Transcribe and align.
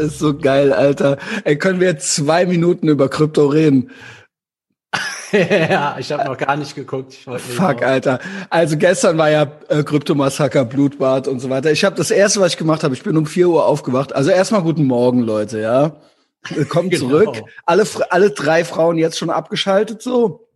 ist 0.00 0.18
so 0.18 0.36
geil, 0.36 0.72
Alter. 0.72 1.18
Ey, 1.44 1.56
können 1.56 1.80
wir 1.80 1.88
jetzt 1.88 2.14
zwei 2.14 2.46
Minuten 2.46 2.88
über 2.88 3.08
Krypto 3.08 3.46
reden? 3.46 3.90
ja, 5.32 5.96
ich 5.98 6.10
habe 6.10 6.24
noch 6.24 6.36
gar 6.36 6.56
nicht 6.56 6.74
geguckt. 6.74 7.14
Fuck, 7.14 7.82
Alter. 7.82 8.18
Also 8.48 8.76
gestern 8.76 9.16
war 9.18 9.30
ja 9.30 9.52
äh, 9.68 9.82
Kryptomassaker, 9.82 10.64
Blutbad 10.64 11.28
und 11.28 11.40
so 11.40 11.50
weiter. 11.50 11.70
Ich 11.70 11.84
habe 11.84 11.96
das 11.96 12.10
erste, 12.10 12.40
was 12.40 12.52
ich 12.52 12.58
gemacht 12.58 12.82
habe, 12.82 12.94
ich 12.94 13.02
bin 13.02 13.16
um 13.16 13.26
vier 13.26 13.48
Uhr 13.48 13.66
aufgewacht. 13.66 14.14
Also 14.14 14.30
erstmal 14.30 14.62
guten 14.62 14.84
Morgen, 14.84 15.20
Leute, 15.20 15.60
ja. 15.60 15.96
Kommt 16.68 16.90
genau. 16.90 17.08
zurück. 17.08 17.42
Alle, 17.64 17.84
alle 18.10 18.30
drei 18.30 18.64
Frauen 18.64 18.98
jetzt 18.98 19.18
schon 19.18 19.30
abgeschaltet 19.30 20.02
so. 20.02 20.48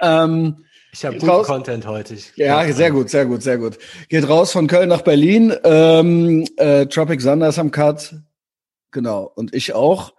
Ähm, 0.00 0.64
ich 0.92 1.04
habe 1.04 1.16
guten 1.16 1.30
raus. 1.30 1.46
Content 1.46 1.86
heute. 1.86 2.16
Ja, 2.36 2.72
sehr 2.72 2.90
gut, 2.90 3.10
sehr 3.10 3.26
gut, 3.26 3.42
sehr 3.42 3.58
gut. 3.58 3.78
Geht 4.08 4.28
raus 4.28 4.52
von 4.52 4.66
Köln 4.68 4.88
nach 4.88 5.02
Berlin. 5.02 5.54
Ähm, 5.64 6.46
äh, 6.56 6.86
Tropic 6.86 7.20
Sanders 7.20 7.58
am 7.58 7.70
Cut. 7.70 8.14
Genau. 8.90 9.30
Und 9.34 9.54
ich 9.54 9.74
auch. 9.74 10.14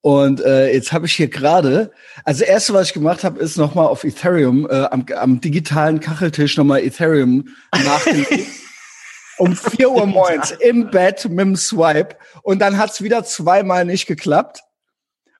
Und 0.00 0.40
äh, 0.40 0.72
jetzt 0.72 0.92
habe 0.92 1.06
ich 1.06 1.14
hier 1.14 1.28
gerade, 1.28 1.90
also 2.24 2.40
das 2.40 2.48
erste, 2.48 2.74
was 2.74 2.88
ich 2.88 2.92
gemacht 2.94 3.24
habe, 3.24 3.40
ist 3.40 3.56
nochmal 3.56 3.86
auf 3.86 4.04
Ethereum, 4.04 4.68
äh, 4.70 4.84
am, 4.84 5.04
am 5.16 5.40
digitalen 5.40 5.98
Kacheltisch 5.98 6.56
nochmal 6.56 6.84
Ethereum 6.84 7.48
nachdenken. 7.72 8.46
um 9.38 9.56
vier 9.56 9.90
Uhr 9.90 10.06
morgens 10.06 10.52
im 10.52 10.90
Bett 10.90 11.28
mit 11.28 11.40
dem 11.40 11.56
Swipe. 11.56 12.16
Und 12.42 12.60
dann 12.60 12.78
hat's 12.78 13.02
wieder 13.02 13.24
zweimal 13.24 13.84
nicht 13.84 14.06
geklappt. 14.06 14.60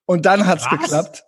Und 0.04 0.26
dann 0.26 0.46
hat's 0.46 0.64
was? 0.64 0.80
geklappt. 0.80 1.25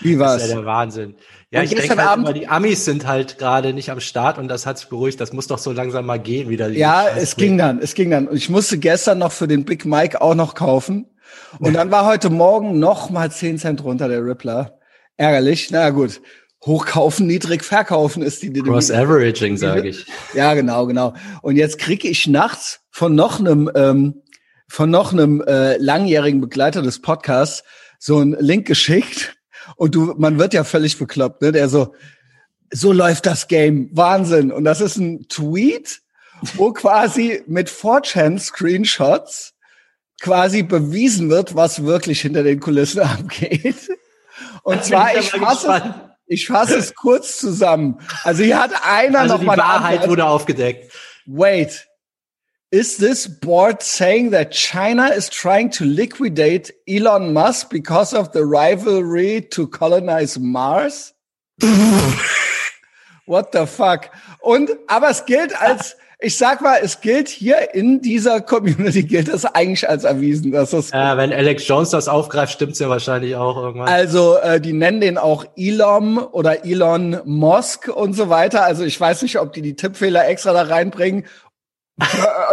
Wie 0.00 0.18
war's? 0.18 0.34
Das 0.34 0.44
ist 0.44 0.50
ja 0.50 0.56
der 0.56 0.66
Wahnsinn. 0.66 1.14
Ja, 1.50 1.60
und 1.60 1.66
ich 1.66 1.74
denke 1.74 2.04
halt 2.04 2.18
immer, 2.18 2.32
die 2.32 2.48
Amis 2.48 2.84
sind 2.84 3.06
halt 3.06 3.38
gerade 3.38 3.72
nicht 3.72 3.90
am 3.90 4.00
Start 4.00 4.38
und 4.38 4.48
das 4.48 4.66
hat 4.66 4.78
sich 4.78 4.88
beruhigt. 4.88 5.20
Das 5.20 5.32
muss 5.32 5.46
doch 5.46 5.58
so 5.58 5.72
langsam 5.72 6.06
mal 6.06 6.18
gehen 6.18 6.48
wieder. 6.48 6.68
Ja, 6.68 7.06
es 7.16 7.36
ging 7.36 7.56
dann, 7.56 7.78
es 7.80 7.94
ging 7.94 8.10
dann. 8.10 8.28
Und 8.28 8.36
ich 8.36 8.48
musste 8.48 8.78
gestern 8.78 9.18
noch 9.18 9.32
für 9.32 9.48
den 9.48 9.64
Big 9.64 9.84
Mike 9.84 10.20
auch 10.20 10.34
noch 10.34 10.54
kaufen. 10.54 11.06
Und 11.58 11.74
dann 11.74 11.90
war 11.90 12.06
heute 12.06 12.30
Morgen 12.30 12.78
noch 12.78 13.10
mal 13.10 13.30
10 13.30 13.58
Cent 13.58 13.84
runter 13.84 14.08
der 14.08 14.24
Rippler. 14.24 14.78
Ärgerlich. 15.16 15.68
Na 15.70 15.90
gut. 15.90 16.20
Hochkaufen, 16.64 17.26
niedrig 17.26 17.62
verkaufen 17.62 18.22
ist 18.22 18.42
die 18.42 18.52
Cross 18.52 18.90
Averaging, 18.90 19.56
sage 19.56 19.88
ich. 19.88 20.06
Ja, 20.34 20.54
genau, 20.54 20.86
genau. 20.86 21.14
Und 21.42 21.56
jetzt 21.56 21.78
kriege 21.78 22.08
ich 22.08 22.26
nachts 22.26 22.80
von 22.90 23.14
noch 23.14 23.38
einem 23.38 23.70
ähm, 23.74 24.22
von 24.68 24.90
noch 24.90 25.12
einem 25.12 25.42
äh, 25.42 25.76
langjährigen 25.76 26.40
Begleiter 26.40 26.82
des 26.82 27.00
Podcasts 27.00 27.62
so 27.98 28.18
einen 28.18 28.36
Link 28.40 28.66
geschickt 28.66 29.35
und 29.76 29.94
du 29.94 30.14
man 30.16 30.38
wird 30.38 30.54
ja 30.54 30.64
völlig 30.64 30.98
bekloppt, 30.98 31.42
ne? 31.42 31.52
Der 31.52 31.68
so 31.68 31.94
so 32.72 32.92
läuft 32.92 33.26
das 33.26 33.46
Game, 33.48 33.90
Wahnsinn 33.92 34.50
und 34.50 34.64
das 34.64 34.80
ist 34.80 34.96
ein 34.96 35.28
Tweet, 35.28 36.00
wo 36.54 36.72
quasi 36.72 37.42
mit 37.46 37.70
4chan 37.70 38.38
Screenshots 38.38 39.54
quasi 40.20 40.62
bewiesen 40.62 41.30
wird, 41.30 41.54
was 41.54 41.84
wirklich 41.84 42.20
hinter 42.20 42.42
den 42.42 42.60
Kulissen 42.60 43.00
abgeht. 43.02 43.90
Und 44.62 44.84
zwar, 44.84 45.16
ich 45.16 45.30
fasse, 45.30 45.94
ich 46.26 46.46
fasse 46.46 46.76
es 46.76 46.94
kurz 46.94 47.38
zusammen. 47.38 48.00
Also 48.24 48.42
hier 48.42 48.60
hat 48.60 48.72
einer 48.82 49.20
also 49.20 49.34
noch 49.34 49.40
die 49.40 49.46
mal 49.46 49.58
Wahrheit 49.58 50.08
wurde 50.08 50.26
aufgedeckt. 50.26 50.92
Wait. 51.26 51.86
Is 52.72 52.96
this 52.96 53.28
board 53.28 53.80
saying 53.80 54.30
that 54.30 54.50
China 54.50 55.06
is 55.06 55.28
trying 55.28 55.70
to 55.70 55.84
liquidate 55.84 56.72
Elon 56.88 57.32
Musk 57.32 57.70
because 57.70 58.12
of 58.12 58.32
the 58.32 58.44
rivalry 58.44 59.40
to 59.52 59.68
colonize 59.68 60.36
Mars? 60.36 61.14
What 63.26 63.52
the 63.52 63.66
fuck? 63.66 64.10
Und, 64.40 64.70
aber 64.88 65.10
es 65.10 65.26
gilt 65.26 65.60
als, 65.60 65.96
ich 66.18 66.36
sag 66.36 66.60
mal, 66.60 66.78
es 66.82 67.00
gilt 67.00 67.28
hier 67.28 67.72
in 67.72 68.02
dieser 68.02 68.40
Community 68.40 69.02
gilt 69.04 69.28
das 69.28 69.44
eigentlich 69.44 69.88
als 69.88 70.02
erwiesen, 70.02 70.50
dass 70.50 70.70
das. 70.70 70.90
Ja, 70.90 71.16
wenn 71.16 71.32
Alex 71.32 71.68
Jones 71.68 71.90
das 71.90 72.08
aufgreift, 72.08 72.52
stimmt's 72.52 72.80
ja 72.80 72.88
wahrscheinlich 72.88 73.36
auch 73.36 73.56
irgendwann. 73.56 73.88
Also 73.88 74.38
äh, 74.38 74.60
die 74.60 74.72
nennen 74.72 75.00
den 75.00 75.18
auch 75.18 75.44
Elon 75.56 76.18
oder 76.18 76.64
Elon 76.64 77.20
Musk 77.24 77.88
und 77.88 78.14
so 78.14 78.28
weiter. 78.28 78.64
Also 78.64 78.82
ich 78.84 79.00
weiß 79.00 79.22
nicht, 79.22 79.38
ob 79.38 79.52
die 79.52 79.62
die 79.62 79.76
Tippfehler 79.76 80.26
extra 80.28 80.52
da 80.52 80.62
reinbringen, 80.62 81.26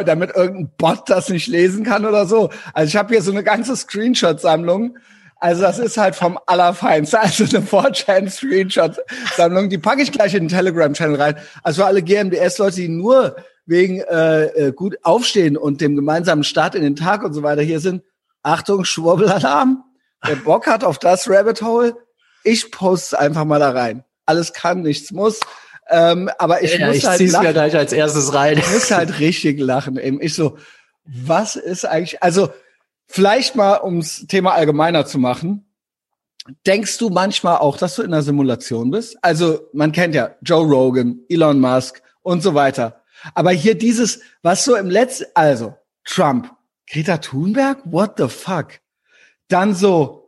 damit 0.06 0.36
irgendein 0.36 0.72
Bot 0.78 1.10
das 1.10 1.30
nicht 1.30 1.48
lesen 1.48 1.84
kann 1.84 2.06
oder 2.06 2.26
so. 2.26 2.50
Also 2.74 2.88
ich 2.88 2.96
habe 2.96 3.14
hier 3.14 3.22
so 3.22 3.32
eine 3.32 3.44
ganze 3.44 3.76
Screenshot-Sammlung. 3.76 4.98
Also 5.40 5.64
das 5.64 5.80
ist 5.80 5.98
halt 5.98 6.16
vom 6.16 6.40
Allerfeinsten. 6.46 7.20
Also 7.22 7.44
eine 7.44 7.60
4chan-Screenshot-Sammlung. 7.66 9.68
Die 9.70 9.78
packe 9.78 10.02
ich 10.02 10.14
gleich 10.14 10.34
in 10.34 10.44
den 10.44 10.50
Telegram-Channel 10.50 11.22
rein. 11.22 11.36
Also 11.62 11.84
alle 11.84 12.02
GMDS-Leute, 12.02 12.78
die 12.78 12.88
nur 12.88 13.36
wegen 13.66 14.02
äh, 14.02 14.46
äh, 14.46 14.72
gut 14.72 14.98
aufstehen 15.04 15.58
und 15.58 15.82
dem 15.82 15.96
gemeinsamen 15.96 16.44
Start 16.44 16.76
in 16.76 16.84
den 16.84 16.96
Tag 16.96 17.24
und 17.24 17.34
so 17.34 17.44
weiter 17.44 17.62
hier 17.62 17.80
sind. 17.80 18.04
Achtung, 18.42 18.86
Schwurbelalarm. 18.86 19.84
Wer 20.22 20.36
Bock 20.38 20.68
hat 20.68 20.84
auf 20.84 21.00
das 21.00 21.30
Rabbit 21.30 21.62
Hole, 21.62 21.96
ich 22.44 22.72
poste 22.72 23.20
einfach 23.20 23.46
mal 23.46 23.60
da 23.60 23.72
rein. 23.72 24.04
Alles 24.26 24.54
kann, 24.54 24.82
nichts 24.82 25.12
muss. 25.12 25.40
Ähm, 25.90 26.30
aber 26.38 26.64
ich 26.64 26.78
ja, 26.78 26.88
muss 26.88 26.98
ich 26.98 27.06
halt 27.06 27.18
zieh's 27.18 27.34
lachen. 27.34 27.48
mir 27.48 27.54
gleich 27.54 27.76
als 27.76 27.94
erstes 27.94 28.34
rein. 28.34 28.58
Ich 28.58 28.72
muss 28.72 28.92
halt 28.92 29.20
richtig 29.20 29.60
lachen. 29.60 29.98
Eben. 29.98 30.22
Ich 30.22 30.34
so, 30.34 30.58
was 31.06 31.56
ist 31.56 31.86
eigentlich, 31.86 32.22
also 32.24 32.50
vielleicht 33.08 33.56
mal 33.56 33.82
ums 33.84 34.26
Thema 34.28 34.54
allgemeiner 34.54 35.06
zu 35.06 35.20
machen. 35.20 35.66
Denkst 36.66 36.98
du 36.98 37.10
manchmal 37.10 37.58
auch, 37.58 37.78
dass 37.78 37.96
du 37.96 38.02
in 38.02 38.14
einer 38.14 38.22
Simulation 38.22 38.92
bist? 38.92 39.18
Also 39.22 39.62
man 39.72 39.92
kennt 39.92 40.14
ja 40.16 40.36
Joe 40.42 40.66
Rogan, 40.66 41.20
Elon 41.30 41.60
Musk 41.60 42.02
und 42.22 42.44
so 42.44 42.54
weiter. 42.54 43.02
Aber 43.34 43.52
hier 43.52 43.76
dieses, 43.76 44.20
was 44.42 44.66
so 44.66 44.76
im 44.76 44.90
letzten, 44.90 45.26
also 45.34 45.76
Trump, 46.04 46.52
Greta 46.90 47.18
Thunberg, 47.18 47.80
what 47.86 48.16
the 48.18 48.28
fuck? 48.28 48.80
Dann 49.48 49.74
so, 49.74 50.23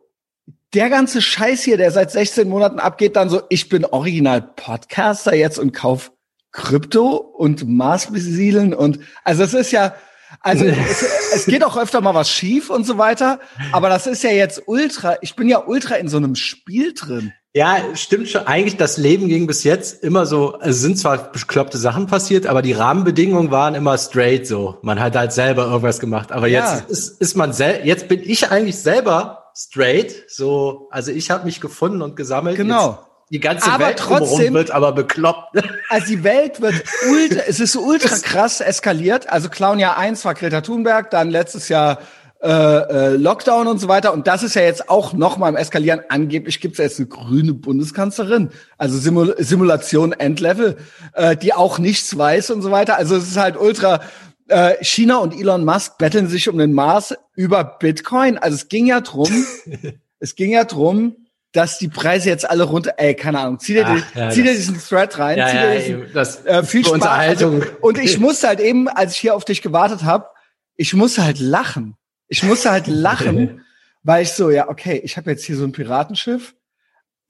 der 0.75 0.89
ganze 0.89 1.21
Scheiß 1.21 1.63
hier, 1.63 1.77
der 1.77 1.91
seit 1.91 2.11
16 2.11 2.47
Monaten 2.47 2.79
abgeht, 2.79 3.15
dann 3.15 3.29
so, 3.29 3.41
ich 3.49 3.69
bin 3.69 3.85
original 3.85 4.41
Podcaster 4.41 5.33
jetzt 5.33 5.57
und 5.57 5.71
kauf 5.71 6.11
Krypto 6.51 7.15
und 7.15 7.67
Mars 7.67 8.11
besiedeln 8.11 8.73
und, 8.73 8.99
also 9.23 9.43
es 9.43 9.53
ist 9.53 9.71
ja, 9.71 9.95
also 10.41 10.65
es, 10.89 11.05
es, 11.33 11.45
geht 11.45 11.63
auch 11.63 11.77
öfter 11.77 12.01
mal 12.01 12.13
was 12.13 12.29
schief 12.29 12.69
und 12.69 12.85
so 12.85 12.97
weiter, 12.97 13.39
aber 13.71 13.89
das 13.89 14.05
ist 14.05 14.23
ja 14.23 14.31
jetzt 14.31 14.63
ultra, 14.65 15.17
ich 15.21 15.35
bin 15.35 15.47
ja 15.47 15.63
ultra 15.65 15.95
in 15.95 16.09
so 16.09 16.17
einem 16.17 16.35
Spiel 16.35 16.93
drin. 16.93 17.33
Ja, 17.53 17.77
stimmt 17.93 18.27
schon. 18.27 18.45
Eigentlich 18.47 18.75
das 18.75 18.97
Leben 18.97 19.29
ging 19.29 19.47
bis 19.47 19.63
jetzt 19.63 20.03
immer 20.03 20.25
so, 20.25 20.59
es 20.59 20.81
sind 20.81 20.99
zwar 20.99 21.31
bekloppte 21.31 21.77
Sachen 21.77 22.05
passiert, 22.05 22.47
aber 22.47 22.61
die 22.61 22.73
Rahmenbedingungen 22.73 23.49
waren 23.49 23.75
immer 23.75 23.97
straight 23.97 24.45
so. 24.45 24.77
Man 24.81 24.99
hat 24.99 25.15
halt 25.15 25.31
selber 25.31 25.67
irgendwas 25.67 26.01
gemacht. 26.01 26.33
Aber 26.33 26.47
ja. 26.47 26.75
jetzt 26.75 26.89
ist, 26.89 27.21
ist 27.21 27.37
man 27.37 27.53
sel 27.53 27.79
jetzt 27.85 28.09
bin 28.09 28.19
ich 28.21 28.51
eigentlich 28.51 28.77
selber 28.77 29.44
straight. 29.55 30.25
So, 30.27 30.87
also 30.91 31.11
ich 31.11 31.31
habe 31.31 31.45
mich 31.45 31.61
gefunden 31.61 32.01
und 32.01 32.15
gesammelt. 32.15 32.57
Genau. 32.57 32.89
Jetzt 32.89 32.99
die 33.31 33.39
ganze 33.39 33.71
aber 33.71 33.87
Welt 33.87 33.97
trotzdem 33.97 34.53
wird 34.53 34.71
aber 34.71 34.91
bekloppt. 34.91 35.57
Also 35.89 36.07
die 36.07 36.23
Welt 36.23 36.61
wird 36.61 36.83
ultra, 37.09 37.41
es 37.47 37.59
ist 37.59 37.75
ultra 37.75 38.15
krass 38.17 38.59
eskaliert. 38.59 39.29
Also 39.29 39.49
Clown 39.49 39.79
Jahr 39.79 39.97
1 39.97 40.25
war 40.25 40.33
Greta 40.33 40.61
Thunberg, 40.61 41.11
dann 41.11 41.29
letztes 41.29 41.69
Jahr 41.69 41.99
äh, 42.41 42.49
äh, 42.49 43.15
Lockdown 43.15 43.67
und 43.67 43.79
so 43.79 43.87
weiter. 43.87 44.13
Und 44.13 44.27
das 44.27 44.43
ist 44.43 44.55
ja 44.55 44.61
jetzt 44.61 44.89
auch 44.89 45.13
noch 45.13 45.37
mal 45.37 45.49
im 45.49 45.55
Eskalieren. 45.55 46.01
Angeblich 46.09 46.59
gibt 46.59 46.73
es 46.73 46.77
jetzt 46.79 46.99
eine 46.99 47.07
grüne 47.07 47.53
Bundeskanzlerin, 47.53 48.49
also 48.77 48.97
Simul 48.97 49.35
Simulation 49.39 50.11
Endlevel, 50.11 50.77
äh, 51.13 51.37
die 51.37 51.53
auch 51.53 51.79
nichts 51.79 52.17
weiß 52.17 52.51
und 52.51 52.61
so 52.61 52.71
weiter. 52.71 52.97
Also 52.97 53.15
es 53.15 53.27
ist 53.27 53.37
halt 53.37 53.57
ultra. 53.57 54.01
Äh, 54.47 54.83
China 54.83 55.17
und 55.17 55.33
Elon 55.33 55.65
Musk 55.65 55.97
betteln 55.97 56.27
sich 56.27 56.47
um 56.49 56.57
den 56.57 56.73
Mars 56.73 57.15
über 57.35 57.63
Bitcoin. 57.63 58.37
Also 58.37 58.55
es 58.55 58.67
ging 58.67 58.85
ja 58.85 59.01
drum, 59.01 59.45
es 60.19 60.35
ging 60.35 60.51
ja 60.51 60.65
drum, 60.65 61.15
dass 61.55 61.77
die 61.77 61.87
Preise 61.87 62.29
jetzt 62.29 62.47
alle 62.49 62.63
runter, 62.63 62.95
ey, 62.97 63.15
keine 63.15 63.39
Ahnung, 63.39 63.59
zieh 63.59 63.73
dir, 63.73 63.85
Ach, 63.87 64.15
ja, 64.15 64.29
zieh 64.29 64.43
dir 64.43 64.53
diesen 64.53 64.77
Thread 64.77 65.17
rein, 65.17 65.37
ja, 65.37 65.47
zieh 65.47 65.57
dir 65.57 65.73
ja, 65.73 65.79
diesen, 65.79 66.13
das, 66.13 66.45
äh, 66.45 66.63
viel 66.63 66.85
Spaß. 66.85 67.01
Also, 67.01 67.61
und 67.81 67.97
ich 67.97 68.19
musste 68.19 68.47
halt 68.47 68.59
eben, 68.59 68.87
als 68.89 69.13
ich 69.13 69.19
hier 69.19 69.35
auf 69.35 69.45
dich 69.45 69.61
gewartet 69.61 70.03
habe, 70.03 70.27
ich 70.75 70.93
musste 70.93 71.23
halt 71.23 71.39
lachen. 71.39 71.95
Ich 72.27 72.43
musste 72.43 72.71
halt 72.71 72.87
lachen, 72.87 73.63
weil 74.03 74.23
ich 74.23 74.33
so, 74.33 74.49
ja, 74.49 74.67
okay, 74.67 74.99
ich 75.03 75.15
habe 75.17 75.31
jetzt 75.31 75.45
hier 75.45 75.55
so 75.55 75.63
ein 75.63 75.71
Piratenschiff. 75.71 76.55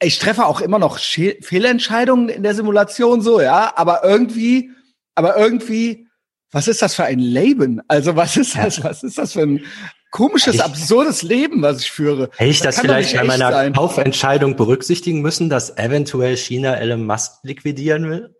Ich 0.01 0.19
treffe 0.19 0.45
auch 0.45 0.59
immer 0.59 0.79
noch 0.79 0.97
Sche 0.97 1.37
Fehlentscheidungen 1.41 2.29
in 2.29 2.43
der 2.43 2.55
Simulation, 2.55 3.21
so, 3.21 3.39
ja, 3.39 3.73
aber 3.75 4.03
irgendwie, 4.03 4.71
aber 5.13 5.37
irgendwie, 5.37 6.07
was 6.51 6.67
ist 6.67 6.81
das 6.81 6.95
für 6.95 7.03
ein 7.03 7.19
Leben? 7.19 7.81
Also, 7.87 8.15
was 8.15 8.37
ist 8.37 8.55
das, 8.55 8.83
was 8.83 9.03
ist 9.03 9.17
das 9.17 9.33
für 9.33 9.41
ein 9.41 9.65
komisches, 10.11 10.59
absurdes 10.59 11.21
Leben, 11.21 11.61
was 11.61 11.81
ich 11.81 11.91
führe? 11.91 12.29
Hätte 12.37 12.51
ich 12.51 12.59
das, 12.59 12.75
das 12.75 12.81
vielleicht 12.81 13.15
bei 13.15 13.23
meiner 13.23 13.51
sein. 13.51 13.73
Kaufentscheidung 13.73 14.55
berücksichtigen 14.55 15.21
müssen, 15.21 15.49
dass 15.49 15.77
eventuell 15.77 16.37
China 16.37 16.75
Elon 16.75 17.05
Musk 17.05 17.33
liquidieren 17.43 18.09
will? 18.09 18.35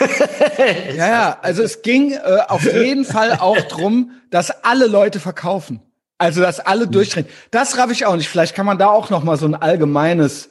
ja, 0.96 1.08
ja, 1.08 1.38
also 1.42 1.62
es 1.62 1.82
ging 1.82 2.12
äh, 2.12 2.18
auf 2.48 2.64
jeden 2.64 3.04
Fall 3.04 3.32
auch 3.32 3.60
drum, 3.62 4.12
dass 4.30 4.50
alle 4.62 4.86
Leute 4.86 5.20
verkaufen. 5.20 5.80
Also, 6.18 6.40
dass 6.40 6.60
alle 6.60 6.86
mhm. 6.86 6.92
durchdrehen. 6.92 7.26
Das 7.50 7.78
raff 7.78 7.90
ich 7.90 8.04
auch 8.04 8.16
nicht. 8.16 8.28
Vielleicht 8.28 8.54
kann 8.54 8.66
man 8.66 8.78
da 8.78 8.88
auch 8.88 9.08
noch 9.08 9.22
mal 9.22 9.36
so 9.36 9.46
ein 9.46 9.54
allgemeines 9.54 10.50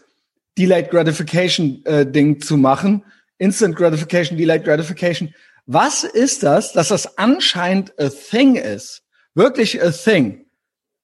Delayed 0.57 0.89
Gratification 0.89 1.83
äh, 1.85 2.05
Ding 2.05 2.41
zu 2.41 2.57
machen. 2.57 3.03
Instant 3.37 3.75
Gratification, 3.75 4.37
Delayed 4.37 4.63
Gratification. 4.63 5.33
Was 5.67 6.05
ist 6.05 6.43
das, 6.43 6.71
dass 6.71 6.87
das 6.87 7.17
anscheinend 7.17 7.93
a 7.99 8.09
thing 8.09 8.55
ist? 8.55 9.03
Wirklich 9.35 9.83
a 9.83 9.91
thing. 9.91 10.45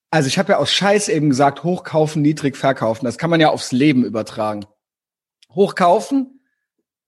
also 0.10 0.28
ich 0.28 0.38
habe 0.40 0.54
ja 0.54 0.58
aus 0.58 0.72
Scheiß 0.72 1.10
eben 1.10 1.30
gesagt, 1.30 1.64
hochkaufen, 1.64 2.22
niedrig 2.22 2.56
verkaufen. 2.56 3.06
Das 3.06 3.18
kann 3.18 3.30
man 3.30 3.42
ja 3.42 3.50
aufs 3.50 3.74
Leben 3.74 4.06
übertragen. 4.06 4.66
Hochkaufen, 5.50 6.40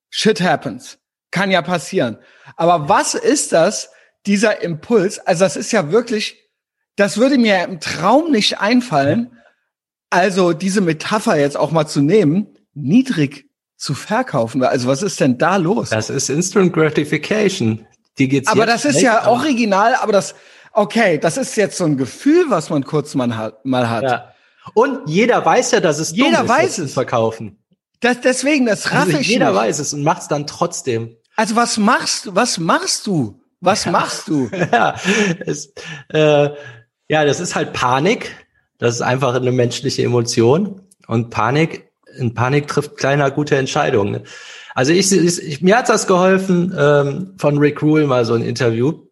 shit 0.09 0.41
happens. 0.41 0.99
Kann 1.31 1.49
ja 1.49 1.61
passieren. 1.61 2.17
Aber 2.57 2.89
was 2.89 3.13
ist 3.13 3.53
das, 3.53 3.89
dieser 4.25 4.61
Impuls? 4.61 5.19
Also 5.19 5.45
das 5.45 5.55
ist 5.55 5.71
ja 5.71 5.91
wirklich, 5.91 6.49
das 6.97 7.17
würde 7.17 7.37
mir 7.37 7.63
im 7.63 7.79
Traum 7.79 8.31
nicht 8.31 8.59
einfallen. 8.59 9.39
Also 10.09 10.51
diese 10.51 10.81
Metapher 10.81 11.37
jetzt 11.37 11.57
auch 11.57 11.71
mal 11.71 11.87
zu 11.87 12.01
nehmen, 12.01 12.57
niedrig 12.73 13.49
zu 13.77 13.93
verkaufen. 13.93 14.63
Also 14.63 14.87
was 14.87 15.01
ist 15.01 15.19
denn 15.19 15.37
da 15.37 15.57
los? 15.57 15.89
Das 15.89 16.09
ist 16.09 16.29
Instant 16.29 16.73
Gratification. 16.73 17.85
Die 18.17 18.29
geht's 18.29 18.47
aber 18.47 18.65
das 18.65 18.85
ist 18.85 19.01
ja 19.01 19.27
original, 19.27 19.95
aber 19.95 20.13
das, 20.13 20.35
okay, 20.71 21.17
das 21.17 21.37
ist 21.37 21.55
jetzt 21.57 21.77
so 21.77 21.83
ein 21.83 21.97
Gefühl, 21.97 22.45
was 22.49 22.69
man 22.69 22.85
kurz 22.85 23.13
mal 23.15 23.35
hat. 23.35 23.65
Mal 23.65 23.89
hat. 23.89 24.03
Ja. 24.03 24.31
Und 24.73 25.07
jeder 25.07 25.45
weiß 25.45 25.71
ja, 25.71 25.79
dass 25.79 25.99
es 25.99 26.11
jeder 26.11 26.39
dumm 26.39 26.49
weiß 26.49 26.77
es 26.79 26.93
verkaufen. 26.93 27.59
Das, 27.99 28.21
deswegen, 28.21 28.65
das 28.65 28.91
raff 28.91 29.05
also 29.05 29.17
ich 29.17 29.27
Jeder 29.27 29.51
nicht. 29.51 29.55
weiß 29.55 29.79
es 29.79 29.93
und 29.93 30.03
macht 30.03 30.23
es 30.23 30.27
dann 30.27 30.47
trotzdem. 30.47 31.15
Also 31.35 31.55
was 31.55 31.77
machst 31.77 32.25
du? 32.25 32.35
Was 32.35 32.57
machst 32.57 33.07
du? 33.07 33.41
Was 33.61 33.85
machst 33.85 34.27
du? 34.27 34.49
ja, 34.71 34.95
es, 35.45 35.73
äh, 36.09 36.49
ja, 37.07 37.25
das 37.25 37.39
ist 37.39 37.55
halt 37.55 37.73
Panik. 37.73 38.35
Das 38.77 38.95
ist 38.95 39.01
einfach 39.01 39.33
eine 39.33 39.51
menschliche 39.51 40.03
Emotion. 40.03 40.81
Und 41.07 41.29
Panik, 41.29 41.84
in 42.17 42.33
Panik 42.33 42.67
trifft 42.67 42.97
kleiner 42.97 43.31
gute 43.31 43.55
Entscheidungen. 43.55 44.21
Also 44.73 44.91
ich, 44.91 45.11
ich, 45.11 45.61
mir 45.61 45.77
hat 45.77 45.89
das 45.89 46.07
geholfen 46.07 46.75
ähm, 46.77 47.35
von 47.37 47.57
Rick 47.57 47.81
Rule 47.81 48.07
mal 48.07 48.25
so 48.25 48.33
ein 48.33 48.41
Interview 48.41 49.05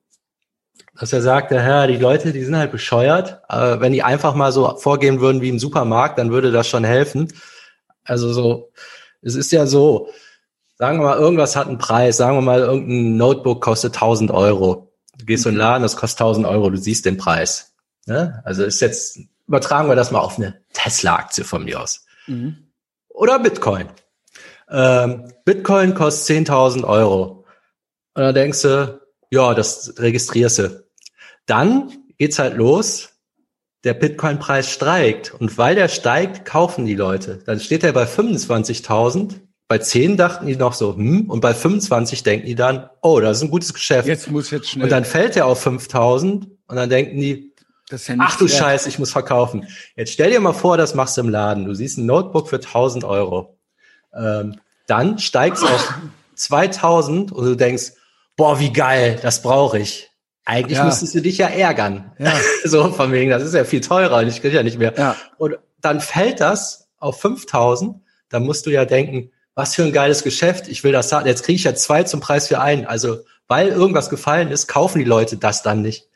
dass 1.00 1.12
er 1.12 1.22
sagte, 1.22 1.56
ja, 1.56 1.88
die 1.88 1.98
Leute, 1.98 2.32
die 2.34 2.44
sind 2.44 2.56
halt 2.56 2.72
bescheuert. 2.72 3.42
Aber 3.48 3.82
wenn 3.82 3.94
die 3.94 4.04
einfach 4.04 4.36
mal 4.36 4.52
so 4.52 4.76
vorgehen 4.78 5.20
würden 5.20 5.42
wie 5.42 5.50
im 5.50 5.60
Supermarkt, 5.60 6.20
dann 6.20 6.32
würde 6.32 6.52
das 6.52 6.68
schon 6.68 6.84
helfen. 6.84 7.30
Also 8.04 8.32
so, 8.32 8.72
es 9.22 9.36
ist 9.36 9.52
ja 9.52 9.66
so, 9.66 10.10
sagen 10.78 11.00
wir 11.00 11.06
mal, 11.06 11.18
irgendwas 11.18 11.56
hat 11.56 11.68
einen 11.68 11.78
Preis, 11.78 12.18
sagen 12.18 12.38
wir 12.38 12.42
mal, 12.42 12.60
irgendein 12.60 13.18
Notebook 13.18 13.62
kostet 13.62 13.96
1000 13.96 14.32
Euro. 14.32 14.94
Du 15.18 15.26
gehst 15.26 15.46
in 15.46 15.54
den 15.54 15.60
Laden, 15.60 15.84
das 15.84 15.96
kostet 15.98 16.22
1000 16.22 16.46
Euro, 16.46 16.70
du 16.70 16.78
siehst 16.78 17.06
den 17.06 17.18
Preis. 17.18 17.74
Ne? 18.06 18.42
Also 18.46 18.64
ist 18.64 18.82
jetzt, 18.82 19.20
übertragen 19.48 19.90
wir 19.90 19.96
das 19.96 20.12
mal 20.12 20.20
auf 20.20 20.38
eine 20.38 20.62
Tesla-Aktie 20.74 21.44
von 21.44 21.64
mir 21.64 21.82
aus. 21.82 22.06
Mhm. 22.28 22.63
Oder 23.14 23.40
Bitcoin. 23.40 23.88
Ähm, 24.70 25.32
Bitcoin 25.46 25.94
kostet 25.94 26.48
10.000 26.48 26.84
Euro. 26.84 27.46
Und 28.16 28.24
dann 28.24 28.36
denkst 28.36 28.64
du, 28.64 29.02
ja, 29.30 29.54
das 29.54 29.94
registrierst 29.98 30.60
du. 30.60 30.84
Dann 31.46 31.92
geht's 32.18 32.40
halt 32.40 32.58
los. 32.58 33.10
Der 33.84 33.94
Bitcoin-Preis 33.94 34.70
steigt. 34.70 35.34
Und 35.34 35.58
weil 35.58 35.76
der 35.76 35.90
steigt, 35.90 36.46
kaufen 36.46 36.86
die 36.86 36.96
Leute. 36.96 37.40
Dann 37.46 37.60
steht 37.60 37.84
er 37.84 37.94
bei 37.94 38.06
25.000. 38.06 39.36
Bei 39.68 39.78
10 39.78 40.18
dachten 40.18 40.46
die 40.46 40.56
noch 40.56 40.74
so, 40.74 40.96
hm, 40.96 41.30
und 41.30 41.40
bei 41.40 41.54
25 41.54 42.24
denken 42.24 42.46
die 42.46 42.56
dann, 42.56 42.90
oh, 43.02 43.20
das 43.20 43.38
ist 43.38 43.44
ein 43.44 43.52
gutes 43.52 43.74
Geschäft. 43.74 44.08
Jetzt 44.08 44.30
muss 44.30 44.52
jetzt 44.52 44.70
schnell. 44.70 44.84
Und 44.84 44.92
dann 44.92 45.06
fällt 45.06 45.36
er 45.36 45.46
auf 45.46 45.62
5000 45.62 46.48
und 46.68 46.76
dann 46.76 46.90
denken 46.90 47.20
die, 47.20 47.53
ja 47.90 48.16
ach 48.20 48.38
du 48.38 48.48
Scheiß, 48.48 48.88
ich 48.88 49.00
muss 49.00 49.12
verkaufen. 49.12 49.68
Jetzt 49.96 50.14
stell 50.14 50.32
dir 50.32 50.40
mal 50.40 50.54
vor, 50.54 50.78
das 50.78 50.96
machst 50.96 51.18
du 51.18 51.22
im 51.22 51.30
Laden. 51.30 51.66
Du 51.66 51.74
siehst 51.74 51.98
ein 51.98 52.06
Notebook 52.06 52.50
für 52.50 52.58
1000 52.58 53.04
Euro. 53.04 53.58
Ähm, 54.16 54.60
dann 54.88 55.20
steigst 55.20 55.64
auf 55.64 55.94
2000 56.36 57.32
und 57.32 57.46
du 57.46 57.56
denkst, 57.56 57.94
boah, 58.36 58.60
wie 58.60 58.72
geil, 58.72 59.20
das 59.22 59.42
brauche 59.42 59.80
ich. 59.80 60.10
Eigentlich 60.46 60.78
ja. 60.78 60.86
müsstest 60.86 61.16
du 61.16 61.22
dich 61.22 61.38
ja 61.38 61.48
ärgern. 61.48 62.12
Ja. 62.20 62.34
so 62.66 62.92
von 62.92 63.12
wegen, 63.12 63.30
das 63.30 63.44
ist 63.44 63.54
ja 63.54 63.64
viel 63.64 63.82
teurer 63.82 64.18
und 64.18 64.28
ich 64.28 64.42
kriege 64.42 64.56
ja 64.56 64.64
nicht 64.64 64.78
mehr. 64.78 64.94
Ja. 64.98 65.16
Und 65.38 65.58
dann 65.80 66.02
fällt 66.02 66.42
das 66.42 66.90
auf 66.98 67.20
5000, 67.22 68.02
dann 68.30 68.44
musst 68.44 68.66
du 68.66 68.70
ja 68.70 68.86
denken, 68.86 69.32
was 69.56 69.76
für 69.76 69.84
ein 69.84 69.94
geiles 69.94 70.24
Geschäft, 70.24 70.68
ich 70.68 70.84
will 70.84 70.92
das 70.92 71.12
haben. 71.12 71.28
Jetzt 71.28 71.44
kriege 71.44 71.56
ich 71.56 71.64
ja 71.64 71.76
zwei 71.76 72.04
zum 72.04 72.20
Preis 72.20 72.48
für 72.48 72.60
einen. 72.60 72.86
Also, 72.86 73.20
weil 73.48 73.68
irgendwas 73.68 74.10
gefallen 74.10 74.50
ist, 74.50 74.68
kaufen 74.68 75.00
die 75.00 75.06
Leute 75.06 75.38
das 75.38 75.62
dann 75.62 75.82
nicht. 75.82 76.08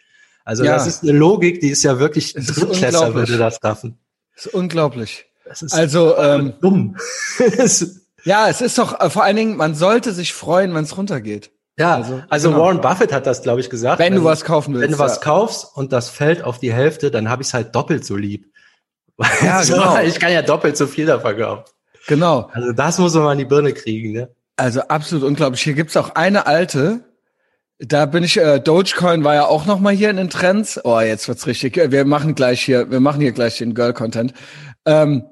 Also, 0.47 0.63
ja. 0.63 0.75
das 0.75 0.87
ist 0.87 1.03
eine 1.03 1.11
Logik, 1.11 1.59
die 1.59 1.71
ist 1.71 1.83
ja 1.83 1.99
wirklich, 1.99 2.33
ein 2.37 2.45
Drittklässler 2.45 3.13
würde 3.13 3.37
das 3.37 3.59
schaffen. 3.61 3.99
Das 4.33 4.45
ist 4.45 4.53
unglaublich. 4.53 5.25
Das 5.43 5.61
ist 5.61 5.73
also, 5.73 6.17
ähm, 6.17 6.53
dumm. 6.61 6.95
ja, 8.23 8.47
es 8.47 8.61
ist 8.61 8.77
doch, 8.77 8.97
äh, 8.97 9.09
vor 9.09 9.25
allen 9.25 9.35
Dingen, 9.35 9.57
man 9.57 9.75
sollte 9.75 10.13
sich 10.13 10.33
freuen, 10.33 10.73
wenn 10.73 10.85
es 10.85 10.95
runtergeht. 10.95 11.51
Ja, 11.77 11.95
also, 11.95 12.23
also 12.29 12.49
genau. 12.49 12.61
Warren 12.61 12.79
Buffett 12.79 13.11
hat 13.11 13.27
das, 13.27 13.41
glaube 13.41 13.59
ich, 13.59 13.69
gesagt. 13.69 13.99
Wenn, 13.99 14.13
wenn, 14.13 14.21
du 14.21 14.23
was 14.23 14.45
kaufen 14.45 14.73
willst. 14.73 14.83
Wenn 14.85 14.91
du 14.93 14.99
was 14.99 15.19
kaufst 15.19 15.67
und 15.75 15.91
das 15.91 16.09
fällt 16.09 16.45
auf 16.45 16.59
die 16.59 16.71
Hälfte, 16.71 17.11
dann 17.11 17.29
habe 17.29 17.41
ich 17.41 17.49
es 17.49 17.53
halt 17.53 17.75
doppelt 17.75 18.05
so 18.05 18.15
lieb. 18.15 18.49
Ja, 19.43 19.61
genau. 19.61 19.97
Ich 20.05 20.17
kann 20.17 20.31
ja 20.31 20.43
doppelt 20.43 20.77
so 20.77 20.87
viel 20.87 21.07
davon 21.07 21.37
kaufen. 21.37 21.63
Genau. 22.07 22.49
Also 22.53 22.71
das 22.71 22.99
muss 22.99 23.13
man 23.15 23.23
mal 23.23 23.33
in 23.33 23.39
die 23.39 23.45
Birne 23.45 23.73
kriegen, 23.73 24.13
ne? 24.13 24.29
Also 24.55 24.79
absolut 24.79 25.25
unglaublich. 25.25 25.61
Hier 25.61 25.73
gibt's 25.73 25.97
auch 25.97 26.15
eine 26.15 26.47
alte, 26.47 27.03
da 27.79 28.05
bin 28.05 28.23
ich, 28.23 28.37
äh, 28.37 28.59
Dogecoin 28.59 29.23
war 29.23 29.35
ja 29.35 29.45
auch 29.45 29.65
noch 29.65 29.79
mal 29.79 29.93
hier 29.93 30.09
in 30.09 30.17
den 30.17 30.29
Trends. 30.29 30.79
Oh, 30.83 30.99
jetzt 30.99 31.27
wird's 31.27 31.45
richtig. 31.45 31.77
Wir 31.77 32.05
machen 32.05 32.33
gleich 32.33 32.61
hier, 32.61 32.89
wir 32.89 32.99
machen 32.99 33.21
hier 33.21 33.31
gleich 33.31 33.59
den 33.59 33.75
Girl-Content. 33.75 34.33
Ähm, 34.85 35.25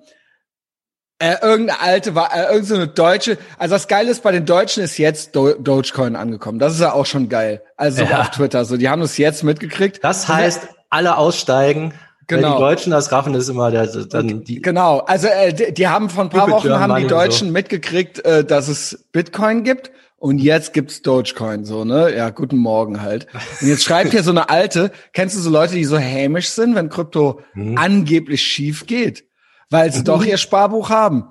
äh, 1.17 1.35
irgendeine 1.41 1.81
alte 1.81 2.13
war, 2.13 2.35
äh, 2.35 2.53
irgendeine 2.53 2.87
deutsche. 2.87 3.37
Also 3.57 3.75
das 3.75 3.87
Geile 3.87 4.11
ist, 4.11 4.21
bei 4.21 4.31
den 4.31 4.45
Deutschen 4.45 4.83
ist 4.83 4.97
jetzt 4.97 5.35
Do 5.35 5.53
Dogecoin 5.53 6.15
angekommen. 6.15 6.59
Das 6.59 6.73
ist 6.73 6.81
ja 6.81 6.93
auch 6.93 7.05
schon 7.05 7.29
geil. 7.29 7.63
Also 7.77 8.03
ja. 8.03 8.21
auf 8.21 8.31
Twitter. 8.31 8.65
So, 8.65 8.77
die 8.77 8.89
haben 8.89 9.01
es 9.01 9.17
jetzt 9.17 9.43
mitgekriegt. 9.43 10.03
Das 10.03 10.27
heißt, 10.27 10.67
alle 10.89 11.17
aussteigen. 11.17 11.93
Genau. 12.27 12.47
Wenn 12.47 12.53
die 12.53 12.59
Deutschen 12.59 12.91
das 12.91 13.11
raffen, 13.11 13.33
ist 13.33 13.49
immer 13.49 13.71
der, 13.71 13.87
dann 13.87 14.43
die. 14.43 14.61
Genau. 14.61 14.99
Also 14.99 15.27
äh, 15.27 15.53
die, 15.53 15.73
die 15.73 15.87
haben 15.87 16.09
vor 16.09 16.25
ein 16.25 16.29
paar 16.29 16.49
Wochen 16.49 16.71
haben 16.71 16.95
die 16.95 17.07
Deutschen 17.07 17.47
so. 17.47 17.53
mitgekriegt, 17.53 18.23
äh, 18.25 18.43
dass 18.43 18.67
es 18.67 19.05
Bitcoin 19.11 19.63
gibt. 19.63 19.91
Und 20.25 20.39
jetzt 20.39 20.73
gibt's 20.73 21.03
Dogecoin, 21.03 21.65
so, 21.65 21.85
ne? 21.85 22.15
Ja, 22.15 22.31
guten 22.31 22.57
Morgen 22.57 23.01
halt. 23.03 23.27
Und 23.61 23.67
jetzt 23.67 23.83
schreibt 23.83 24.09
hier 24.11 24.23
so 24.23 24.31
eine 24.31 24.49
alte, 24.49 24.91
kennst 25.13 25.35
du 25.35 25.39
so 25.39 25.51
Leute, 25.51 25.75
die 25.75 25.85
so 25.85 25.97
hämisch 25.97 26.49
sind, 26.49 26.73
wenn 26.73 26.89
Krypto 26.89 27.41
hm. 27.53 27.77
angeblich 27.77 28.41
schief 28.41 28.87
geht? 28.87 29.25
weil 29.69 29.91
sie 29.91 30.03
doch 30.03 30.23
ihr 30.23 30.37
Sparbuch 30.37 30.89
haben. 30.89 31.29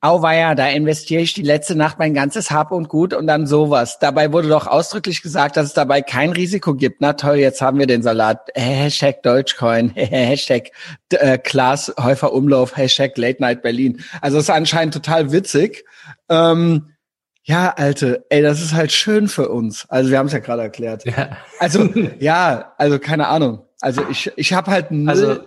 Auweia, 0.00 0.54
da 0.54 0.68
investiere 0.68 1.22
ich 1.22 1.34
die 1.34 1.42
letzte 1.42 1.74
Nacht 1.74 1.98
mein 1.98 2.14
ganzes 2.14 2.52
Hab 2.52 2.70
und 2.70 2.88
Gut 2.88 3.12
und 3.12 3.26
dann 3.26 3.48
sowas. 3.48 3.98
Dabei 3.98 4.32
wurde 4.32 4.48
doch 4.48 4.68
ausdrücklich 4.68 5.22
gesagt, 5.22 5.56
dass 5.56 5.66
es 5.66 5.74
dabei 5.74 6.02
kein 6.02 6.30
Risiko 6.30 6.74
gibt. 6.74 7.00
Na 7.00 7.14
toll, 7.14 7.36
jetzt 7.36 7.60
haben 7.60 7.80
wir 7.80 7.88
den 7.88 8.04
Salat. 8.04 8.48
Hashtag 8.54 9.24
Deutschcoin, 9.24 9.90
Hashtag 9.96 10.70
äh, 11.10 11.36
Klaas 11.36 11.92
Häufer 11.98 12.32
Umlauf, 12.32 12.76
Hashtag 12.76 13.18
Late 13.18 13.42
Night 13.42 13.62
Berlin. 13.62 14.00
Also 14.20 14.38
es 14.38 14.44
ist 14.44 14.50
anscheinend 14.50 14.94
total 14.94 15.32
witzig. 15.32 15.84
Ähm, 16.28 16.90
ja, 17.48 17.72
Alte, 17.74 18.26
ey, 18.28 18.42
das 18.42 18.60
ist 18.60 18.74
halt 18.74 18.92
schön 18.92 19.26
für 19.26 19.48
uns. 19.48 19.86
Also 19.88 20.10
wir 20.10 20.18
haben 20.18 20.26
es 20.26 20.34
ja 20.34 20.38
gerade 20.38 20.60
erklärt. 20.60 21.06
Ja. 21.06 21.30
Also 21.58 21.88
ja, 22.18 22.74
also 22.76 22.98
keine 22.98 23.26
Ahnung. 23.28 23.60
Also 23.80 24.02
ich, 24.10 24.30
ich 24.36 24.52
habe 24.52 24.70
halt 24.70 24.90
null, 24.90 25.08
also 25.08 25.40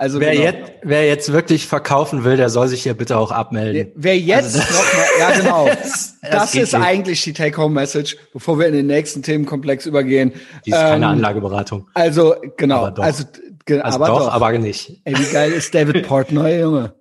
also 0.00 0.20
wer, 0.20 0.30
genau. 0.30 0.44
jetzt, 0.44 0.72
wer 0.84 1.06
jetzt 1.06 1.32
wirklich 1.32 1.66
verkaufen 1.66 2.22
will, 2.22 2.36
der 2.36 2.48
soll 2.50 2.68
sich 2.68 2.84
hier 2.84 2.94
bitte 2.94 3.18
auch 3.18 3.32
abmelden. 3.32 3.90
Wer 3.96 4.16
jetzt 4.16 4.54
also 4.54 4.72
noch 4.72 4.94
mal, 4.94 5.06
ja 5.18 5.30
genau, 5.40 5.66
das, 5.66 6.14
das 6.22 6.54
ist 6.54 6.72
nicht. 6.72 6.84
eigentlich 6.84 7.24
die 7.24 7.32
Take-Home-Message, 7.32 8.16
bevor 8.32 8.60
wir 8.60 8.68
in 8.68 8.74
den 8.74 8.86
nächsten 8.86 9.24
Themenkomplex 9.24 9.86
übergehen. 9.86 10.34
Die 10.64 10.70
ist 10.70 10.76
ähm, 10.76 10.82
keine 10.84 11.08
Anlageberatung. 11.08 11.88
Also 11.94 12.36
genau, 12.56 12.86
aber 12.86 12.90
doch. 12.92 13.02
also, 13.02 13.24
ge 13.66 13.80
also 13.80 13.96
aber 13.96 14.06
doch, 14.06 14.18
doch, 14.20 14.32
aber 14.32 14.56
nicht. 14.58 15.00
Ey, 15.02 15.18
wie 15.18 15.32
geil 15.32 15.50
ist 15.50 15.74
David 15.74 16.06
Portnoy, 16.06 16.60
Junge? 16.60 16.92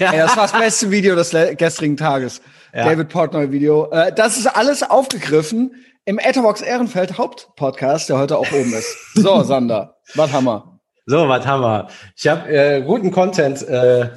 ja. 0.00 0.12
Ey, 0.12 0.18
das 0.18 0.36
war 0.36 0.48
das 0.48 0.58
beste 0.58 0.90
Video 0.90 1.14
des 1.14 1.30
gestrigen 1.56 1.96
Tages. 1.96 2.40
Ja. 2.78 2.84
David 2.84 3.08
Portnoy 3.08 3.50
Video. 3.50 3.90
Äh, 3.90 4.12
das 4.12 4.38
ist 4.38 4.46
alles 4.46 4.84
aufgegriffen 4.84 5.74
im 6.04 6.20
Etherbox 6.20 6.60
Ehrenfeld 6.60 7.18
Hauptpodcast, 7.18 8.08
der 8.08 8.18
heute 8.18 8.38
auch 8.38 8.52
oben 8.52 8.72
ist. 8.72 8.96
So, 9.14 9.42
Sander, 9.42 9.96
was 10.14 10.32
haben 10.32 10.44
wir? 10.44 10.78
So, 11.04 11.28
was 11.28 11.44
haben 11.44 11.62
wir? 11.62 11.88
Ich 12.16 12.28
habe 12.28 12.48
äh, 12.48 12.80
guten 12.82 13.10
Content. 13.10 13.66
Äh, 13.66 14.10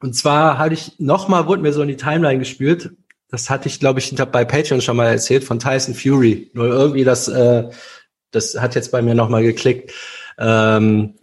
und 0.00 0.16
zwar 0.16 0.58
hatte 0.58 0.74
ich 0.74 0.98
nochmal, 0.98 1.46
wurde 1.46 1.62
mir 1.62 1.72
so 1.72 1.82
in 1.82 1.88
die 1.88 1.96
Timeline 1.96 2.40
gespürt. 2.40 2.90
Das 3.30 3.48
hatte 3.48 3.68
ich, 3.68 3.78
glaube 3.78 4.00
ich, 4.00 4.12
bei 4.16 4.44
Patreon 4.44 4.80
schon 4.80 4.96
mal 4.96 5.06
erzählt 5.06 5.44
von 5.44 5.60
Tyson 5.60 5.94
Fury. 5.94 6.50
Nur 6.52 6.66
irgendwie 6.66 7.04
das, 7.04 7.28
äh, 7.28 7.70
das 8.32 8.58
hat 8.60 8.74
jetzt 8.74 8.90
bei 8.90 9.02
mir 9.02 9.14
nochmal 9.14 9.44
geklickt. 9.44 9.92
Ähm, 10.36 11.14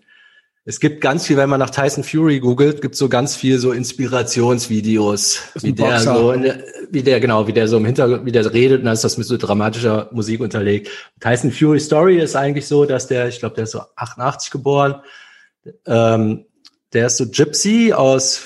es 0.68 0.80
gibt 0.80 1.00
ganz 1.00 1.28
viel, 1.28 1.38
wenn 1.38 1.50
man 1.50 1.60
nach 1.60 1.70
Tyson 1.70 2.04
Fury 2.04 2.40
googelt, 2.40 2.82
gibt 2.82 2.96
so 2.96 3.08
ganz 3.08 3.36
viel 3.36 3.60
so 3.60 3.72
Inspirationsvideos, 3.72 5.40
wie 5.62 5.74
der 5.74 6.00
so, 6.00 6.34
wie 6.90 7.04
der 7.04 7.20
genau, 7.20 7.46
wie 7.46 7.54
der 7.54 7.68
so 7.68 7.78
im 7.78 7.86
Hintergrund, 7.86 8.26
wie 8.26 8.32
der 8.32 8.52
redet, 8.52 8.80
und 8.80 8.86
dann 8.86 8.96
ist 8.96 9.04
das 9.04 9.20
mit 9.20 9.28
so 9.28 9.38
dramatischer 9.38 10.10
Musik 10.12 10.42
unterlegt. 10.42 10.90
Tyson 11.20 11.52
Fury 11.52 11.80
Story 11.80 12.20
ist 12.20 12.36
eigentlich 12.36 12.66
so, 12.66 12.86
dass 12.86 13.06
der, 13.06 13.28
ich 13.28 13.38
glaube, 13.38 13.54
der 13.54 13.66
ist 13.66 13.72
so 13.72 13.82
88 13.96 14.50
geboren, 14.50 14.96
ähm, 15.86 16.46
der 16.94 17.08
ist 17.08 17.18
so 17.18 17.28
Gypsy 17.28 17.94
aus, 17.94 18.42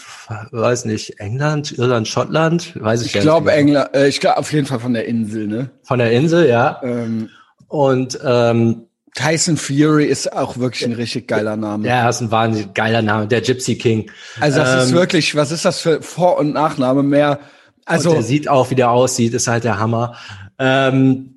weiß 0.52 0.84
nicht, 0.86 1.22
England, 1.22 1.78
Irland, 1.78 2.10
Schottland, 2.10 2.76
weiß 2.84 3.02
ich, 3.06 3.16
ich 3.16 3.22
glaube 3.22 3.54
England, 3.54 3.96
äh, 3.96 4.10
ich 4.10 4.20
glaube 4.20 4.40
auf 4.40 4.52
jeden 4.52 4.66
Fall 4.66 4.82
von 4.82 4.94
der 4.94 5.06
Insel, 5.06 5.48
ne? 5.48 5.70
Von 5.84 6.00
der 6.00 6.12
Insel, 6.12 6.50
ja. 6.50 6.82
Ähm. 6.84 7.30
Und 7.70 8.20
ähm, 8.26 8.89
Tyson 9.20 9.58
Fury 9.58 10.06
ist 10.06 10.32
auch 10.32 10.58
wirklich 10.58 10.86
ein 10.86 10.94
richtig 10.94 11.28
geiler 11.28 11.58
Name. 11.58 11.86
Ja, 11.86 12.08
ist 12.08 12.22
ein 12.22 12.32
wahnsinnig 12.32 12.74
geiler 12.74 13.02
Name, 13.02 13.28
der 13.28 13.42
Gypsy 13.42 13.76
King. 13.78 14.10
Also 14.40 14.60
das 14.60 14.74
ähm, 14.74 14.80
ist 14.80 14.92
wirklich, 14.94 15.36
was 15.36 15.52
ist 15.52 15.66
das 15.66 15.82
für 15.82 16.02
Vor- 16.02 16.38
und 16.38 16.54
Nachname 16.54 17.04
mehr? 17.04 17.40
Also 17.86 18.14
der 18.14 18.24
sieht 18.24 18.48
auch, 18.48 18.70
wie 18.70 18.76
der 18.76 18.92
aussieht, 18.92 19.34
ist 19.34 19.48
halt 19.48 19.66
der 19.66 19.78
Hammer. 19.78 20.16
Ähm, 20.58 21.36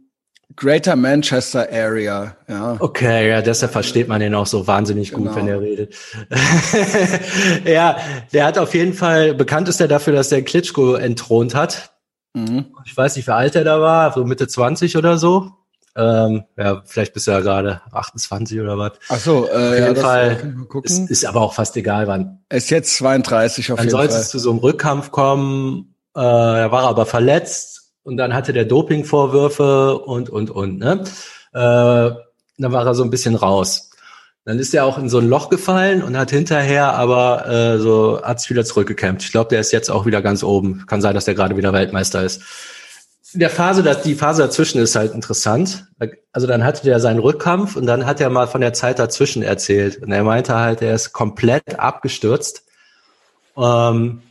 Greater 0.54 0.94
Manchester 0.94 1.66
Area, 1.72 2.36
ja. 2.46 2.76
Okay, 2.78 3.30
ja, 3.30 3.42
deshalb 3.42 3.72
versteht 3.72 4.06
man 4.06 4.20
den 4.20 4.34
auch 4.34 4.46
so 4.46 4.66
wahnsinnig 4.66 5.12
gut, 5.12 5.24
genau. 5.24 5.36
wenn 5.36 5.48
er 5.48 5.60
redet. 5.60 5.94
ja, 7.64 7.96
der 8.32 8.44
hat 8.44 8.58
auf 8.58 8.74
jeden 8.74 8.92
Fall, 8.92 9.34
bekannt 9.34 9.68
ist 9.68 9.80
er 9.80 9.88
dafür, 9.88 10.12
dass 10.12 10.30
er 10.30 10.42
Klitschko 10.42 10.94
entthront 10.94 11.54
hat. 11.54 11.94
Mhm. 12.34 12.66
Ich 12.84 12.96
weiß 12.96 13.16
nicht, 13.16 13.26
wie 13.26 13.32
alt 13.32 13.56
er 13.56 13.64
da 13.64 13.80
war, 13.80 14.12
so 14.12 14.24
Mitte 14.24 14.46
20 14.46 14.96
oder 14.96 15.18
so. 15.18 15.52
Ähm, 15.94 16.44
ja, 16.56 16.82
vielleicht 16.86 17.12
bist 17.12 17.26
du 17.26 17.32
ja 17.32 17.40
gerade 17.40 17.82
28 17.92 18.60
oder 18.60 18.78
was. 18.78 18.92
Ach 19.08 19.18
so, 19.18 19.46
äh, 19.46 19.50
auf 19.50 19.74
jeden 19.74 19.96
ja, 19.96 20.02
Fall. 20.02 20.54
Ist, 20.84 21.10
ist 21.10 21.26
aber 21.26 21.42
auch 21.42 21.52
fast 21.52 21.76
egal, 21.76 22.06
wann. 22.06 22.40
Er 22.48 22.58
ist 22.58 22.70
jetzt 22.70 22.96
32 22.96 23.72
auf 23.72 23.76
Dann 23.76 23.86
jeden 23.86 23.96
Fall. 23.96 24.06
Dann 24.06 24.12
sollte 24.12 24.22
es 24.22 24.30
zu 24.30 24.38
so 24.38 24.50
einem 24.50 24.60
Rückkampf 24.60 25.10
kommen. 25.10 25.94
Äh, 26.16 26.20
er 26.20 26.72
war 26.72 26.84
aber 26.84 27.04
verletzt 27.04 27.92
und 28.04 28.16
dann 28.16 28.32
hatte 28.32 28.52
der 28.52 28.64
Dopingvorwürfe 28.64 29.98
und 29.98 30.30
und 30.30 30.50
und. 30.50 30.78
Ne? 30.78 31.04
Äh, 31.52 32.10
dann 32.58 32.72
war 32.72 32.86
er 32.86 32.94
so 32.94 33.04
ein 33.04 33.10
bisschen 33.10 33.34
raus. 33.34 33.90
Dann 34.44 34.58
ist 34.58 34.74
er 34.74 34.86
auch 34.86 34.98
in 34.98 35.08
so 35.08 35.18
ein 35.18 35.28
Loch 35.28 35.50
gefallen 35.50 36.02
und 36.02 36.16
hat 36.16 36.30
hinterher 36.30 36.94
aber 36.94 37.46
äh, 37.46 37.78
so 37.78 38.20
hat 38.22 38.40
sich 38.40 38.50
wieder 38.50 38.64
zurückgekämpft. 38.64 39.26
Ich 39.26 39.30
glaube, 39.30 39.50
der 39.50 39.60
ist 39.60 39.72
jetzt 39.72 39.90
auch 39.90 40.04
wieder 40.04 40.20
ganz 40.20 40.42
oben. 40.42 40.84
Kann 40.86 41.00
sein, 41.00 41.14
dass 41.14 41.26
der 41.26 41.34
gerade 41.34 41.56
wieder 41.56 41.72
Weltmeister 41.72 42.24
ist 42.24 42.42
der 43.34 43.50
Phase, 43.50 43.82
dass 43.82 44.02
die 44.02 44.14
Phase 44.14 44.42
dazwischen 44.42 44.80
ist 44.80 44.96
halt 44.96 45.14
interessant. 45.14 45.86
Also 46.32 46.46
dann 46.46 46.64
hatte 46.64 46.84
der 46.84 47.00
seinen 47.00 47.18
Rückkampf 47.18 47.76
und 47.76 47.86
dann 47.86 48.06
hat 48.06 48.20
er 48.20 48.30
mal 48.30 48.46
von 48.46 48.60
der 48.60 48.72
Zeit 48.72 48.98
dazwischen 48.98 49.42
erzählt. 49.42 50.02
Und 50.02 50.12
er 50.12 50.24
meinte 50.24 50.54
halt, 50.54 50.82
er 50.82 50.94
ist 50.94 51.12
komplett 51.12 51.78
abgestürzt. 51.78 52.64
Ähm, 53.56 54.22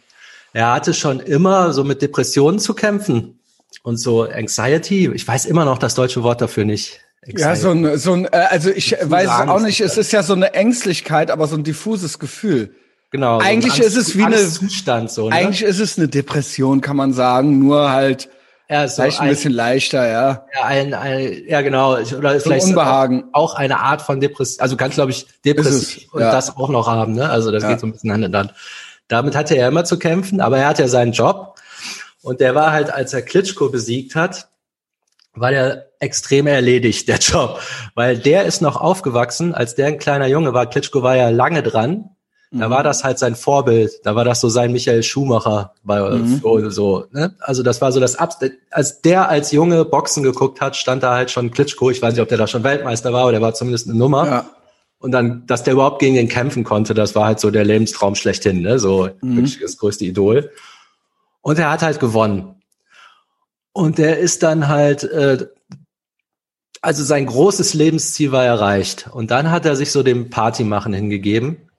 er 0.53 0.73
hatte 0.73 0.93
schon 0.93 1.19
immer 1.19 1.73
so 1.73 1.83
mit 1.83 2.01
Depressionen 2.01 2.59
zu 2.59 2.73
kämpfen 2.73 3.39
und 3.83 3.97
so 3.97 4.23
Anxiety. 4.23 5.11
Ich 5.13 5.27
weiß 5.27 5.45
immer 5.45 5.65
noch 5.65 5.77
das 5.77 5.95
deutsche 5.95 6.23
Wort 6.23 6.41
dafür 6.41 6.65
nicht. 6.65 7.01
Anxiety. 7.23 7.41
Ja, 7.41 7.55
so 7.55 7.69
ein, 7.71 7.97
so 7.97 8.13
ein, 8.13 8.25
äh, 8.25 8.47
also 8.49 8.69
ich 8.69 8.91
weiß 9.01 9.29
es 9.29 9.49
auch 9.49 9.61
nicht. 9.61 9.81
Es 9.81 9.97
ist 9.97 10.11
ja 10.11 10.23
so 10.23 10.33
eine 10.33 10.53
Ängstlichkeit, 10.53 11.31
aber 11.31 11.47
so 11.47 11.55
ein 11.55 11.63
diffuses 11.63 12.19
Gefühl. 12.19 12.75
Genau. 13.11 13.39
Eigentlich 13.39 13.73
so 13.73 13.83
ist 13.83 13.97
es 13.97 14.17
wie 14.17 14.23
eine 14.23 14.47
Zustand 14.47 15.11
so. 15.11 15.29
Ne? 15.29 15.35
Eigentlich 15.35 15.63
ist 15.63 15.79
es 15.79 15.97
eine 15.97 16.07
Depression, 16.07 16.81
kann 16.81 16.95
man 16.95 17.13
sagen. 17.13 17.59
Nur 17.59 17.91
halt 17.91 18.29
ja, 18.71 18.87
so 18.87 19.01
vielleicht 19.01 19.19
ein, 19.19 19.27
ein, 19.27 19.29
bisschen 19.31 19.51
leichter, 19.51 20.07
ja. 20.07 20.45
Ja, 20.55 20.63
ein, 20.63 20.93
ein, 20.93 21.43
ja 21.45 21.61
genau. 21.61 21.95
Oder 21.95 22.05
so 22.05 22.39
vielleicht 22.39 22.67
Unbehagen. 22.67 23.25
Auch, 23.33 23.51
auch, 23.51 23.55
eine 23.55 23.79
Art 23.79 24.01
von 24.01 24.21
Depression. 24.21 24.61
Also 24.61 24.77
ganz, 24.77 24.95
glaube 24.95 25.11
ich, 25.11 25.27
Depression 25.43 26.05
und 26.13 26.21
ja. 26.21 26.31
das 26.31 26.55
auch 26.55 26.69
noch 26.69 26.87
haben. 26.87 27.13
Ne? 27.13 27.29
Also 27.29 27.51
das 27.51 27.63
ja. 27.63 27.69
geht 27.69 27.81
so 27.81 27.87
ein 27.87 27.91
bisschen 27.91 28.13
Hand 28.13 28.23
in 28.23 28.35
Hand. 28.35 28.53
Damit 29.09 29.35
hatte 29.35 29.55
er 29.55 29.67
immer 29.67 29.83
zu 29.83 29.99
kämpfen, 29.99 30.39
aber 30.39 30.57
er 30.57 30.67
hat 30.67 30.79
ja 30.79 30.87
seinen 30.87 31.11
Job. 31.11 31.59
Und 32.21 32.39
der 32.39 32.55
war 32.55 32.71
halt, 32.71 32.93
als 32.93 33.13
er 33.13 33.21
Klitschko 33.23 33.67
besiegt 33.67 34.15
hat, 34.15 34.47
war 35.33 35.51
der 35.51 35.87
extrem 35.99 36.47
erledigt, 36.47 37.09
der 37.09 37.17
Job. 37.19 37.59
Weil 37.93 38.17
der 38.17 38.45
ist 38.45 38.61
noch 38.61 38.79
aufgewachsen, 38.79 39.53
als 39.53 39.75
der 39.75 39.87
ein 39.87 39.99
kleiner 39.99 40.27
Junge 40.27 40.53
war. 40.53 40.65
Klitschko 40.65 41.03
war 41.03 41.17
ja 41.17 41.27
lange 41.27 41.61
dran. 41.61 42.11
Da 42.53 42.69
war 42.69 42.79
mhm. 42.79 42.83
das 42.83 43.05
halt 43.05 43.17
sein 43.17 43.35
Vorbild. 43.35 44.01
Da 44.03 44.13
war 44.15 44.25
das 44.25 44.41
so 44.41 44.49
sein 44.49 44.73
Michael 44.73 45.03
Schumacher 45.03 45.73
bei 45.83 46.01
mhm. 46.01 46.41
so. 46.69 47.05
Ne? 47.11 47.33
Also 47.39 47.63
das 47.63 47.79
war 47.79 47.93
so 47.93 48.01
das 48.01 48.17
Abs 48.17 48.39
als 48.71 49.01
der 49.01 49.29
als 49.29 49.53
Junge 49.53 49.85
Boxen 49.85 50.21
geguckt 50.21 50.59
hat, 50.59 50.75
stand 50.75 51.01
da 51.01 51.15
halt 51.15 51.31
schon 51.31 51.51
Klitschko. 51.51 51.91
Ich 51.91 52.01
weiß 52.01 52.13
nicht, 52.13 52.21
ob 52.21 52.27
der 52.27 52.37
da 52.37 52.47
schon 52.47 52.63
Weltmeister 52.63 53.13
war, 53.13 53.21
aber 53.21 53.31
der 53.31 53.41
war 53.41 53.53
zumindest 53.53 53.87
eine 53.87 53.97
Nummer. 53.97 54.25
Ja. 54.25 54.49
Und 54.99 55.11
dann, 55.11 55.47
dass 55.47 55.63
der 55.63 55.73
überhaupt 55.73 55.99
gegen 55.99 56.15
den 56.15 56.27
kämpfen 56.27 56.65
konnte, 56.65 56.93
das 56.93 57.15
war 57.15 57.25
halt 57.25 57.39
so 57.39 57.51
der 57.51 57.63
Lebenstraum 57.63 58.15
schlechthin, 58.15 58.61
ne? 58.61 58.79
So 58.79 59.09
mhm. 59.21 59.37
wirklich 59.37 59.59
das 59.59 59.77
größte 59.77 60.03
Idol. 60.03 60.51
Und 61.41 61.57
er 61.57 61.71
hat 61.71 61.81
halt 61.81 62.01
gewonnen. 62.01 62.61
Und 63.71 63.97
der 63.97 64.19
ist 64.19 64.43
dann 64.43 64.67
halt, 64.67 65.05
äh, 65.05 65.47
also 66.81 67.03
sein 67.05 67.25
großes 67.25 67.73
Lebensziel 67.75 68.33
war 68.33 68.43
erreicht. 68.43 69.09
Und 69.11 69.31
dann 69.31 69.51
hat 69.51 69.65
er 69.65 69.77
sich 69.77 69.93
so 69.93 70.03
dem 70.03 70.29
Partymachen 70.29 70.93
hingegeben 70.93 71.70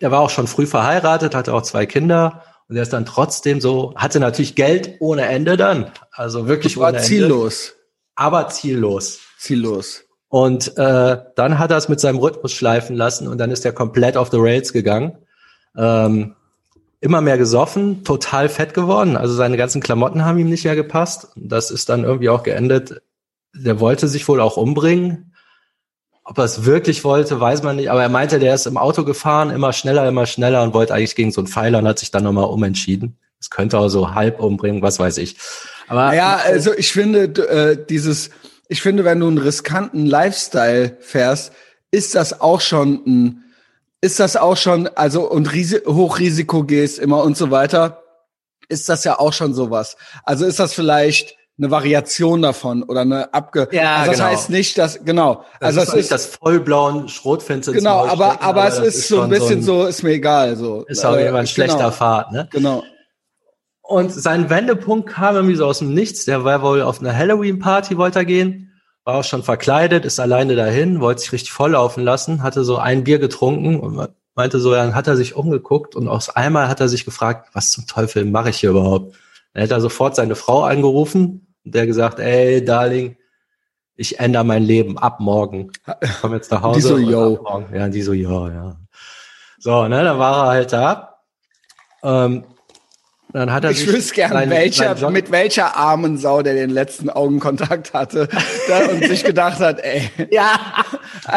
der 0.00 0.10
war 0.10 0.20
auch 0.20 0.30
schon 0.30 0.46
früh 0.46 0.66
verheiratet, 0.66 1.34
hatte 1.34 1.54
auch 1.54 1.62
zwei 1.62 1.86
Kinder 1.86 2.42
und 2.68 2.76
er 2.76 2.82
ist 2.82 2.92
dann 2.92 3.06
trotzdem 3.06 3.60
so, 3.60 3.94
hatte 3.96 4.20
natürlich 4.20 4.54
Geld 4.54 4.96
ohne 5.00 5.26
Ende 5.26 5.56
dann. 5.56 5.90
Also 6.10 6.48
wirklich 6.48 6.76
war 6.76 6.90
ohne 6.90 7.00
ziellos. 7.00 7.70
Ende. 7.70 7.82
Aber 8.16 8.48
ziellos. 8.48 9.20
Ziellos. 9.38 10.04
Und 10.28 10.76
äh, 10.76 11.18
dann 11.36 11.58
hat 11.58 11.70
er 11.70 11.76
es 11.76 11.88
mit 11.88 12.00
seinem 12.00 12.18
Rhythmus 12.18 12.52
schleifen 12.52 12.96
lassen 12.96 13.28
und 13.28 13.38
dann 13.38 13.50
ist 13.50 13.64
er 13.64 13.72
komplett 13.72 14.16
auf 14.16 14.30
the 14.30 14.38
Rails 14.38 14.72
gegangen. 14.72 15.18
Ähm, 15.76 16.34
immer 17.00 17.20
mehr 17.20 17.38
gesoffen, 17.38 18.02
total 18.02 18.48
fett 18.48 18.74
geworden. 18.74 19.16
Also 19.16 19.34
seine 19.34 19.56
ganzen 19.56 19.80
Klamotten 19.80 20.24
haben 20.24 20.38
ihm 20.38 20.48
nicht 20.48 20.64
mehr 20.64 20.74
gepasst. 20.74 21.28
Das 21.36 21.70
ist 21.70 21.88
dann 21.88 22.04
irgendwie 22.04 22.30
auch 22.30 22.42
geendet. 22.42 23.02
Der 23.54 23.78
wollte 23.78 24.08
sich 24.08 24.26
wohl 24.26 24.40
auch 24.40 24.56
umbringen. 24.56 25.32
Ob 26.28 26.38
er 26.38 26.44
es 26.44 26.64
wirklich 26.64 27.04
wollte, 27.04 27.38
weiß 27.38 27.62
man 27.62 27.76
nicht. 27.76 27.88
Aber 27.88 28.02
er 28.02 28.08
meinte, 28.08 28.40
der 28.40 28.52
ist 28.52 28.66
im 28.66 28.76
Auto 28.76 29.04
gefahren, 29.04 29.50
immer 29.50 29.72
schneller, 29.72 30.08
immer 30.08 30.26
schneller 30.26 30.64
und 30.64 30.74
wollte 30.74 30.92
eigentlich 30.92 31.14
gegen 31.14 31.30
so 31.30 31.40
einen 31.40 31.46
Pfeiler 31.46 31.78
und 31.78 31.86
hat 31.86 32.00
sich 32.00 32.10
dann 32.10 32.24
nochmal 32.24 32.46
umentschieden. 32.46 33.16
Das 33.38 33.48
könnte 33.48 33.78
auch 33.78 33.88
so 33.88 34.12
halb 34.12 34.40
umbringen, 34.40 34.82
was 34.82 34.98
weiß 34.98 35.18
ich. 35.18 35.36
Aber 35.86 36.14
ja, 36.14 36.34
also 36.44 36.74
ich 36.74 36.92
finde 36.92 37.26
äh, 37.48 37.86
dieses, 37.88 38.30
ich 38.66 38.82
finde, 38.82 39.04
wenn 39.04 39.20
du 39.20 39.28
einen 39.28 39.38
riskanten 39.38 40.04
Lifestyle 40.04 40.96
fährst, 40.98 41.52
ist 41.92 42.16
das 42.16 42.40
auch 42.40 42.60
schon 42.60 43.02
ein, 43.06 43.44
ist 44.00 44.18
das 44.18 44.36
auch 44.36 44.56
schon, 44.56 44.88
also 44.88 45.30
und 45.30 45.52
Risi 45.52 45.78
Hochrisiko 45.86 46.64
gehst 46.64 46.98
immer 46.98 47.22
und 47.22 47.36
so 47.36 47.52
weiter, 47.52 48.02
ist 48.68 48.88
das 48.88 49.04
ja 49.04 49.20
auch 49.20 49.32
schon 49.32 49.54
sowas. 49.54 49.96
Also 50.24 50.44
ist 50.44 50.58
das 50.58 50.74
vielleicht 50.74 51.36
eine 51.58 51.70
Variation 51.70 52.42
davon 52.42 52.82
oder 52.82 53.00
eine 53.00 53.32
abge. 53.32 53.68
Ja, 53.72 53.96
also 53.96 54.10
das 54.10 54.18
genau. 54.18 54.30
heißt 54.30 54.50
nicht, 54.50 54.78
dass 54.78 55.04
genau. 55.04 55.44
Das 55.60 55.76
also 55.76 55.80
ist 55.80 55.88
es 55.88 55.94
ist 55.94 56.12
das 56.12 56.26
vollblauen 56.26 57.08
Schrotfenster. 57.08 57.72
Genau, 57.72 58.06
aber 58.06 58.40
aber, 58.40 58.42
aber 58.42 58.68
es 58.68 58.78
ist, 58.78 59.08
so 59.08 59.22
ein 59.22 59.30
bisschen 59.30 59.62
so, 59.62 59.72
ein, 59.72 59.82
so, 59.82 59.86
ist 59.86 60.02
mir 60.02 60.10
egal 60.10 60.56
so. 60.56 60.84
Ist 60.86 61.04
auch 61.04 61.16
äh, 61.16 61.28
ein 61.28 61.46
schlechter 61.46 61.76
genau. 61.76 61.90
Fahrt, 61.90 62.32
ne? 62.32 62.48
Genau. 62.52 62.82
Und 63.80 64.12
sein 64.12 64.50
Wendepunkt 64.50 65.08
kam 65.08 65.36
irgendwie 65.36 65.54
so 65.54 65.64
aus 65.64 65.78
dem 65.78 65.94
Nichts. 65.94 66.24
Der 66.24 66.44
war 66.44 66.60
wohl 66.62 66.82
auf 66.82 67.00
eine 67.00 67.16
Halloween-Party, 67.16 67.96
wollte 67.96 68.18
er 68.18 68.24
gehen, 68.24 68.72
war 69.04 69.14
auch 69.14 69.24
schon 69.24 69.44
verkleidet, 69.44 70.04
ist 70.04 70.18
alleine 70.18 70.56
dahin, 70.56 71.00
wollte 71.00 71.20
sich 71.20 71.32
richtig 71.32 71.52
volllaufen 71.52 72.02
lassen, 72.02 72.42
hatte 72.42 72.64
so 72.64 72.78
ein 72.78 73.04
Bier 73.04 73.20
getrunken 73.20 73.78
und 73.78 74.08
meinte 74.34 74.58
so, 74.58 74.72
dann 74.72 74.96
hat 74.96 75.06
er 75.06 75.16
sich 75.16 75.36
umgeguckt 75.36 75.94
und 75.94 76.08
aus 76.08 76.30
einmal 76.30 76.68
hat 76.68 76.80
er 76.80 76.88
sich 76.88 77.04
gefragt, 77.04 77.50
was 77.52 77.70
zum 77.70 77.86
Teufel 77.86 78.24
mache 78.24 78.50
ich 78.50 78.58
hier 78.58 78.70
überhaupt? 78.70 79.14
Dann 79.54 79.62
hat 79.62 79.70
er 79.70 79.80
sofort 79.80 80.16
seine 80.16 80.34
Frau 80.34 80.64
angerufen, 80.64 81.45
der 81.72 81.86
gesagt, 81.86 82.18
ey, 82.18 82.64
Darling, 82.64 83.16
ich 83.96 84.18
ändere 84.20 84.44
mein 84.44 84.62
Leben 84.62 84.98
ab 84.98 85.20
morgen. 85.20 85.72
Ich 86.00 86.20
komme 86.20 86.36
jetzt 86.36 86.50
nach 86.50 86.62
Hause. 86.62 86.80
Die 86.80 86.86
so, 86.86 86.98
yo. 86.98 87.66
Ja, 87.72 87.88
die 87.88 88.02
so, 88.02 88.12
yo, 88.12 88.48
ja. 88.48 88.76
So, 89.58 89.88
ne, 89.88 90.04
dann 90.04 90.18
war 90.18 90.44
er 90.44 90.48
halt 90.48 90.72
da. 90.72 91.18
Ähm, 92.02 92.44
dann 93.32 93.52
hat 93.52 93.64
er 93.64 93.72
ich 93.72 93.86
wüsste 93.86 94.14
gern, 94.14 94.32
sein, 94.32 94.50
welcher, 94.50 94.96
sein 94.96 95.12
mit 95.12 95.30
welcher 95.30 95.76
armen 95.76 96.16
Sau 96.16 96.42
der 96.42 96.54
den 96.54 96.70
letzten 96.70 97.10
Augenkontakt 97.10 97.92
hatte 97.92 98.28
da, 98.68 98.86
und 98.86 99.04
sich 99.04 99.24
gedacht 99.24 99.58
hat, 99.58 99.80
ey. 99.80 100.10
Ja. 100.30 100.84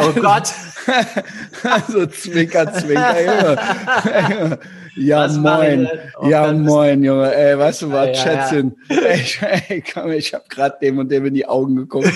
Oh 0.01 0.11
Gott. 0.13 0.49
also 1.63 2.05
Zwinker, 2.05 2.71
Zwinker, 2.73 3.21
Junge. 3.21 4.59
Ja, 4.95 5.25
was 5.25 5.37
moin. 5.37 5.87
Ja, 6.23 6.51
moin, 6.51 7.03
Junge. 7.03 7.33
Ey, 7.33 7.57
weißt 7.57 7.83
du 7.83 7.91
was, 7.91 8.07
ja, 8.07 8.15
Schätzchen? 8.15 8.75
Ja. 8.89 8.97
Ey, 8.97 9.25
ey, 9.69 9.83
komm, 9.93 10.11
ich 10.11 10.33
habe 10.33 10.43
gerade 10.49 10.77
dem 10.81 10.97
und 10.97 11.09
dem 11.09 11.25
in 11.25 11.33
die 11.33 11.47
Augen 11.47 11.75
geguckt. 11.75 12.11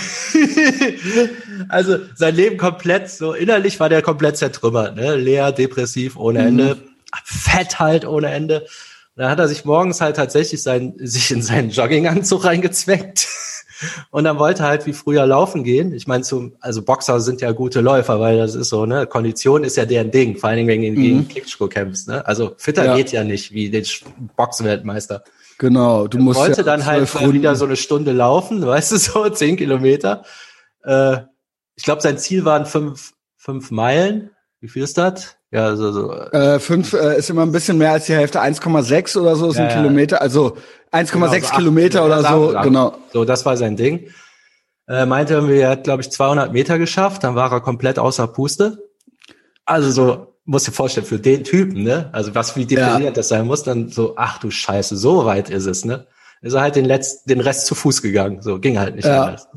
also 1.69 1.97
sein 2.15 2.35
Leben 2.35 2.57
komplett, 2.57 3.09
so 3.09 3.33
innerlich 3.33 3.79
war 3.79 3.89
der 3.89 4.01
komplett 4.01 4.37
zertrümmert, 4.37 4.95
ne? 4.95 5.15
Leer, 5.15 5.51
depressiv, 5.51 6.17
ohne 6.17 6.41
mhm. 6.41 6.47
Ende. 6.47 6.77
Fett 7.23 7.79
halt 7.79 8.05
ohne 8.05 8.31
Ende. 8.31 8.65
Dann 9.15 9.29
hat 9.29 9.39
er 9.39 9.47
sich 9.47 9.65
morgens 9.65 10.01
halt 10.01 10.15
tatsächlich 10.15 10.61
sein, 10.61 10.93
sich 10.97 11.31
in 11.31 11.41
seinen 11.41 11.69
Jogginganzug 11.69 12.45
reingezweckt. 12.45 13.27
Und 14.11 14.23
dann 14.23 14.39
wollte 14.39 14.63
er 14.63 14.69
halt 14.69 14.85
wie 14.85 14.93
früher 14.93 15.25
laufen 15.25 15.63
gehen. 15.63 15.93
Ich 15.93 16.07
meine, 16.07 16.23
zum, 16.23 16.55
also 16.61 16.81
Boxer 16.83 17.19
sind 17.19 17.41
ja 17.41 17.51
gute 17.51 17.81
Läufer, 17.81 18.19
weil 18.19 18.37
das 18.37 18.55
ist 18.55 18.69
so, 18.69 18.85
ne, 18.85 19.07
Kondition 19.07 19.63
ist 19.63 19.75
ja 19.75 19.85
deren 19.85 20.11
Ding, 20.11 20.37
vor 20.37 20.49
allen 20.49 20.65
Dingen, 20.65 20.69
wenn 20.69 20.95
du 20.95 21.01
gegen 21.01 21.17
mhm. 21.17 21.27
Klitschko 21.27 21.67
kämpfst, 21.67 22.07
ne? 22.07 22.25
Also 22.25 22.53
fitter 22.57 22.85
ja. 22.85 22.95
geht 22.95 23.11
ja 23.11 23.23
nicht, 23.23 23.51
wie 23.51 23.69
den 23.69 23.85
Boxweltmeister. 24.37 25.23
Genau, 25.57 26.07
du 26.07 26.17
musst. 26.17 26.39
wollte 26.39 26.57
ja 26.57 26.63
dann 26.63 26.85
halt 26.85 27.13
mal 27.13 27.33
wieder 27.33 27.55
so 27.55 27.65
eine 27.65 27.75
Stunde 27.75 28.11
laufen, 28.11 28.61
weißt 28.65 28.93
du, 28.93 28.97
so 28.97 29.29
zehn 29.29 29.57
Kilometer. 29.57 30.23
Äh, 30.83 31.17
ich 31.75 31.83
glaube, 31.83 32.01
sein 32.01 32.17
Ziel 32.17 32.45
waren 32.45 32.65
fünf, 32.65 33.13
fünf 33.35 33.71
Meilen. 33.71 34.29
Wie 34.63 34.69
viel 34.69 34.83
ist 34.83 34.97
das? 34.97 35.35
Ja, 35.51 35.75
so, 35.75 35.91
so. 35.91 36.13
Äh, 36.13 36.57
fünf 36.57 36.93
äh, 36.93 37.17
ist 37.17 37.29
immer 37.29 37.41
ein 37.41 37.51
bisschen 37.51 37.77
mehr 37.77 37.91
als 37.91 38.05
die 38.05 38.13
Hälfte. 38.13 38.41
1,6 38.41 39.19
oder 39.19 39.35
so 39.35 39.49
ist 39.49 39.57
ja, 39.57 39.67
ein 39.67 39.75
Kilometer. 39.75 40.21
Also 40.21 40.55
1,6 40.93 41.11
genau, 41.11 41.27
so 41.27 41.55
Kilometer 41.57 42.05
oder 42.05 42.23
so. 42.23 42.51
Lang. 42.51 42.63
Genau. 42.63 42.97
So, 43.11 43.25
das 43.25 43.45
war 43.45 43.57
sein 43.57 43.75
Ding. 43.75 44.07
äh, 44.87 45.05
meinte 45.05 45.33
irgendwie, 45.33 45.57
er 45.57 45.71
hat, 45.71 45.83
glaube 45.83 46.01
ich, 46.01 46.11
200 46.11 46.53
Meter 46.53 46.77
geschafft, 46.77 47.25
dann 47.25 47.35
war 47.35 47.51
er 47.51 47.59
komplett 47.59 47.99
außer 47.99 48.25
Puste. 48.27 48.89
Also 49.65 49.91
so, 49.91 50.35
muss 50.45 50.63
dir 50.63 50.71
vorstellen, 50.71 51.05
für 51.05 51.19
den 51.19 51.43
Typen, 51.43 51.83
ne? 51.83 52.09
Also 52.13 52.33
was 52.33 52.55
wie 52.55 52.65
deprimierend 52.65 53.03
ja. 53.03 53.11
das 53.11 53.27
sein 53.27 53.45
muss, 53.45 53.63
dann 53.63 53.89
so, 53.89 54.13
ach 54.15 54.37
du 54.37 54.49
Scheiße, 54.49 54.95
so 54.95 55.25
weit 55.25 55.49
ist 55.49 55.65
es, 55.65 55.83
ne? 55.83 56.07
Ist 56.41 56.53
er 56.53 56.61
halt 56.61 56.77
den 56.77 56.85
letzten, 56.85 57.27
den 57.27 57.41
Rest 57.41 57.65
zu 57.65 57.75
Fuß 57.75 58.01
gegangen, 58.01 58.41
so 58.41 58.59
ging 58.59 58.79
halt 58.79 58.95
nicht 58.95 59.05
ja. 59.05 59.25
anders. 59.25 59.49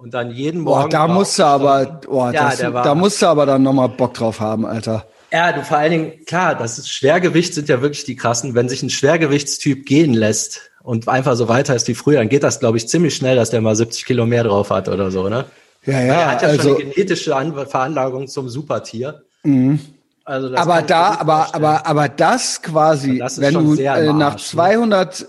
Und 0.00 0.14
dann 0.14 0.30
jeden 0.30 0.62
Morgen. 0.62 0.84
Boah, 0.84 0.88
da 0.88 1.06
musste 1.06 1.44
aber, 1.44 2.00
boah, 2.06 2.32
ja, 2.32 2.48
das, 2.48 2.58
da 2.58 2.94
musste 2.94 3.28
aber 3.28 3.44
dann 3.44 3.62
nochmal 3.62 3.90
Bock 3.90 4.14
drauf 4.14 4.40
haben, 4.40 4.64
Alter. 4.64 5.04
Ja, 5.30 5.52
du 5.52 5.62
vor 5.62 5.76
allen 5.76 5.90
Dingen, 5.90 6.24
klar, 6.24 6.54
das 6.54 6.78
ist 6.78 6.88
Schwergewicht 6.88 7.52
sind 7.52 7.68
ja 7.68 7.82
wirklich 7.82 8.04
die 8.04 8.16
krassen. 8.16 8.54
Wenn 8.54 8.68
sich 8.70 8.82
ein 8.82 8.88
Schwergewichtstyp 8.88 9.84
gehen 9.84 10.14
lässt 10.14 10.70
und 10.82 11.06
einfach 11.06 11.36
so 11.36 11.48
weiter 11.48 11.76
ist 11.76 11.86
wie 11.86 11.94
früher, 11.94 12.16
dann 12.16 12.30
geht 12.30 12.42
das, 12.42 12.60
glaube 12.60 12.78
ich, 12.78 12.88
ziemlich 12.88 13.14
schnell, 13.14 13.36
dass 13.36 13.50
der 13.50 13.60
mal 13.60 13.76
70 13.76 14.06
Kilo 14.06 14.24
mehr 14.24 14.42
drauf 14.42 14.70
hat 14.70 14.88
oder 14.88 15.10
so, 15.10 15.28
ne? 15.28 15.44
Ja, 15.84 16.00
ja. 16.00 16.14
Er 16.14 16.30
hat 16.30 16.42
ja 16.42 16.48
also, 16.48 16.62
schon 16.62 16.80
eine 16.80 16.90
genetische 16.90 17.66
Veranlagung 17.68 18.26
zum 18.26 18.48
Supertier. 18.48 19.22
Mhm. 19.42 19.80
Also 20.24 20.54
aber 20.54 20.80
da, 20.80 21.18
aber, 21.20 21.54
aber, 21.54 21.86
aber 21.86 22.08
das 22.08 22.62
quasi, 22.62 23.18
das 23.18 23.38
wenn 23.38 23.54
du 23.54 23.74
äh, 23.74 24.12
nach 24.12 24.36
200 24.36 25.20
ne? 25.20 25.28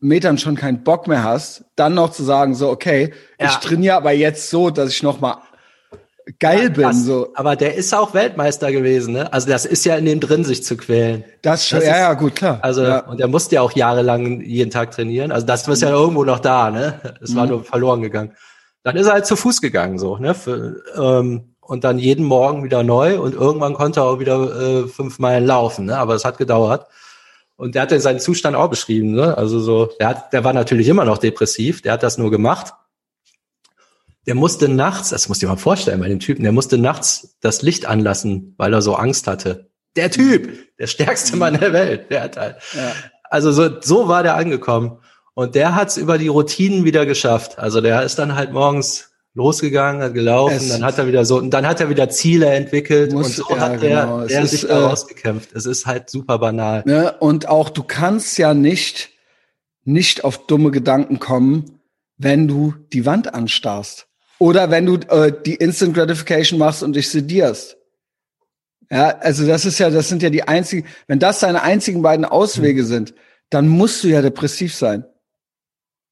Metern 0.00 0.38
schon 0.38 0.54
keinen 0.54 0.84
Bock 0.84 1.08
mehr 1.08 1.24
hast, 1.24 1.64
dann 1.76 1.94
noch 1.94 2.10
zu 2.10 2.22
sagen, 2.22 2.54
so, 2.54 2.70
okay, 2.70 3.12
ja. 3.40 3.46
ich 3.46 3.56
trainiere 3.56 3.96
aber 3.96 4.12
jetzt 4.12 4.50
so, 4.50 4.70
dass 4.70 4.90
ich 4.90 5.02
noch 5.02 5.20
mal 5.20 5.38
geil 6.38 6.64
ja, 6.64 6.68
bin. 6.68 6.82
Das, 6.82 7.04
so. 7.04 7.30
Aber 7.34 7.56
der 7.56 7.74
ist 7.74 7.94
auch 7.94 8.14
Weltmeister 8.14 8.70
gewesen, 8.70 9.14
ne? 9.14 9.32
Also 9.32 9.48
das 9.48 9.64
ist 9.64 9.84
ja 9.84 9.96
in 9.96 10.04
dem 10.04 10.20
drin, 10.20 10.44
sich 10.44 10.62
zu 10.62 10.76
quälen. 10.76 11.24
Das 11.42 11.66
schon, 11.66 11.80
das 11.80 11.88
ja, 11.88 11.94
ist, 11.94 12.00
ja, 12.00 12.14
gut, 12.14 12.36
klar. 12.36 12.58
Also, 12.62 12.82
ja. 12.82 13.00
und 13.00 13.20
er 13.20 13.28
musste 13.28 13.56
ja 13.56 13.62
auch 13.62 13.72
jahrelang 13.72 14.40
jeden 14.40 14.70
Tag 14.70 14.90
trainieren. 14.92 15.32
Also 15.32 15.46
das 15.46 15.66
ist 15.66 15.82
ja 15.82 15.90
irgendwo 15.90 16.24
noch 16.24 16.40
da, 16.40 16.70
ne? 16.70 17.00
Es 17.20 17.34
war 17.34 17.44
mhm. 17.44 17.50
nur 17.50 17.64
verloren 17.64 18.02
gegangen. 18.02 18.32
Dann 18.84 18.96
ist 18.96 19.06
er 19.06 19.14
halt 19.14 19.26
zu 19.26 19.36
Fuß 19.36 19.60
gegangen, 19.60 19.98
so, 19.98 20.18
ne? 20.18 20.34
Für, 20.34 20.76
ähm, 20.96 21.54
und 21.60 21.84
dann 21.84 21.98
jeden 21.98 22.24
Morgen 22.24 22.64
wieder 22.64 22.82
neu 22.82 23.20
und 23.20 23.34
irgendwann 23.34 23.74
konnte 23.74 24.00
er 24.00 24.04
auch 24.04 24.20
wieder 24.20 24.84
äh, 24.84 24.88
fünf 24.88 25.18
Meilen 25.18 25.46
laufen, 25.46 25.86
ne? 25.86 25.98
Aber 25.98 26.14
es 26.14 26.24
hat 26.24 26.38
gedauert. 26.38 26.86
Und 27.58 27.74
der 27.74 27.82
hat 27.82 27.92
ja 27.92 28.00
seinen 28.00 28.20
Zustand 28.20 28.56
auch 28.56 28.70
beschrieben, 28.70 29.12
ne? 29.12 29.36
Also 29.36 29.60
so, 29.60 29.90
der 30.00 30.08
hat, 30.08 30.32
der 30.32 30.44
war 30.44 30.54
natürlich 30.54 30.88
immer 30.88 31.04
noch 31.04 31.18
depressiv, 31.18 31.82
der 31.82 31.92
hat 31.92 32.02
das 32.02 32.16
nur 32.16 32.30
gemacht 32.30 32.72
der 34.28 34.34
musste 34.34 34.68
nachts, 34.68 35.08
das 35.08 35.26
musst 35.30 35.40
du 35.40 35.46
dir 35.46 35.52
mal 35.52 35.56
vorstellen 35.56 36.00
bei 36.00 36.08
dem 36.08 36.20
Typen, 36.20 36.42
der 36.42 36.52
musste 36.52 36.76
nachts 36.76 37.38
das 37.40 37.62
Licht 37.62 37.86
anlassen, 37.86 38.54
weil 38.58 38.74
er 38.74 38.82
so 38.82 38.94
Angst 38.94 39.26
hatte. 39.26 39.70
Der 39.96 40.10
Typ, 40.10 40.76
der 40.76 40.86
stärkste 40.86 41.34
Mann 41.38 41.58
der 41.58 41.72
Welt, 41.72 42.10
der 42.10 42.24
hat 42.24 42.36
halt. 42.36 42.56
Ja. 42.74 42.92
Also 43.24 43.52
so, 43.52 43.80
so 43.80 44.06
war 44.06 44.22
der 44.22 44.36
angekommen. 44.36 44.98
Und 45.32 45.54
der 45.54 45.74
hat's 45.74 45.96
über 45.96 46.18
die 46.18 46.28
Routinen 46.28 46.84
wieder 46.84 47.06
geschafft. 47.06 47.58
Also 47.58 47.80
der 47.80 48.02
ist 48.02 48.18
dann 48.18 48.34
halt 48.34 48.52
morgens 48.52 49.12
losgegangen, 49.34 50.02
hat 50.02 50.14
gelaufen, 50.14 50.56
es 50.56 50.68
dann 50.68 50.84
hat 50.84 50.98
er 50.98 51.06
wieder 51.06 51.24
so, 51.24 51.38
und 51.38 51.50
dann 51.50 51.66
hat 51.66 51.80
er 51.80 51.88
wieder 51.90 52.08
Ziele 52.08 52.46
entwickelt 52.46 53.12
muss, 53.12 53.38
und 53.38 53.46
so 53.46 53.54
ja, 53.54 53.60
hat 53.60 53.82
der, 53.82 54.02
genau. 54.02 54.26
der 54.26 54.46
sich 54.46 54.62
da 54.62 54.80
äh, 54.80 54.84
rausgekämpft. 54.84 55.52
Es 55.54 55.66
ist 55.66 55.86
halt 55.86 56.10
super 56.10 56.38
banal. 56.38 56.82
Ne? 56.86 57.14
Und 57.20 57.48
auch 57.48 57.70
du 57.70 57.82
kannst 57.82 58.36
ja 58.38 58.54
nicht, 58.54 59.10
nicht 59.84 60.24
auf 60.24 60.46
dumme 60.46 60.70
Gedanken 60.70 61.18
kommen, 61.18 61.80
wenn 62.16 62.48
du 62.48 62.74
die 62.92 63.06
Wand 63.06 63.32
anstarrst. 63.32 64.08
Oder 64.38 64.70
wenn 64.70 64.86
du 64.86 64.94
äh, 65.08 65.32
die 65.44 65.54
Instant 65.54 65.94
Gratification 65.94 66.58
machst 66.58 66.82
und 66.82 66.94
dich 66.94 67.08
sedierst. 67.08 67.76
Ja, 68.90 69.18
also 69.18 69.46
das 69.46 69.64
ist 69.64 69.78
ja, 69.78 69.90
das 69.90 70.08
sind 70.08 70.22
ja 70.22 70.30
die 70.30 70.44
einzigen, 70.44 70.86
wenn 71.06 71.18
das 71.18 71.40
deine 71.40 71.62
einzigen 71.62 72.02
beiden 72.02 72.24
Auswege 72.24 72.82
mhm. 72.82 72.86
sind, 72.86 73.14
dann 73.50 73.68
musst 73.68 74.02
du 74.02 74.08
ja 74.08 74.22
depressiv 74.22 74.74
sein. 74.74 75.04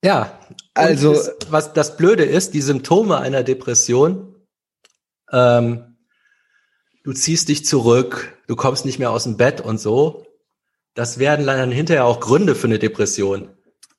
Ja, 0.05 0.39
also 0.77 1.15
das, 1.15 1.37
was 1.51 1.73
das 1.73 1.97
Blöde 1.97 2.25
ist, 2.25 2.55
die 2.55 2.61
Symptome 2.61 3.19
einer 3.19 3.43
Depression, 3.43 4.35
ähm, 5.33 5.97
du 7.05 7.13
ziehst 7.13 7.49
dich 7.49 7.65
zurück, 7.65 8.37
du 8.47 8.57
kommst 8.57 8.85
nicht 8.85 8.99
mehr 8.99 9.11
aus 9.11 9.25
dem 9.25 9.37
Bett 9.37 9.61
und 9.61 9.79
so, 9.79 10.27
das 10.95 11.19
werden 11.19 11.47
dann 11.47 11.71
hinterher 11.71 12.05
auch 12.05 12.21
Gründe 12.21 12.55
für 12.55 12.67
eine 12.67 12.79
Depression. 12.79 13.51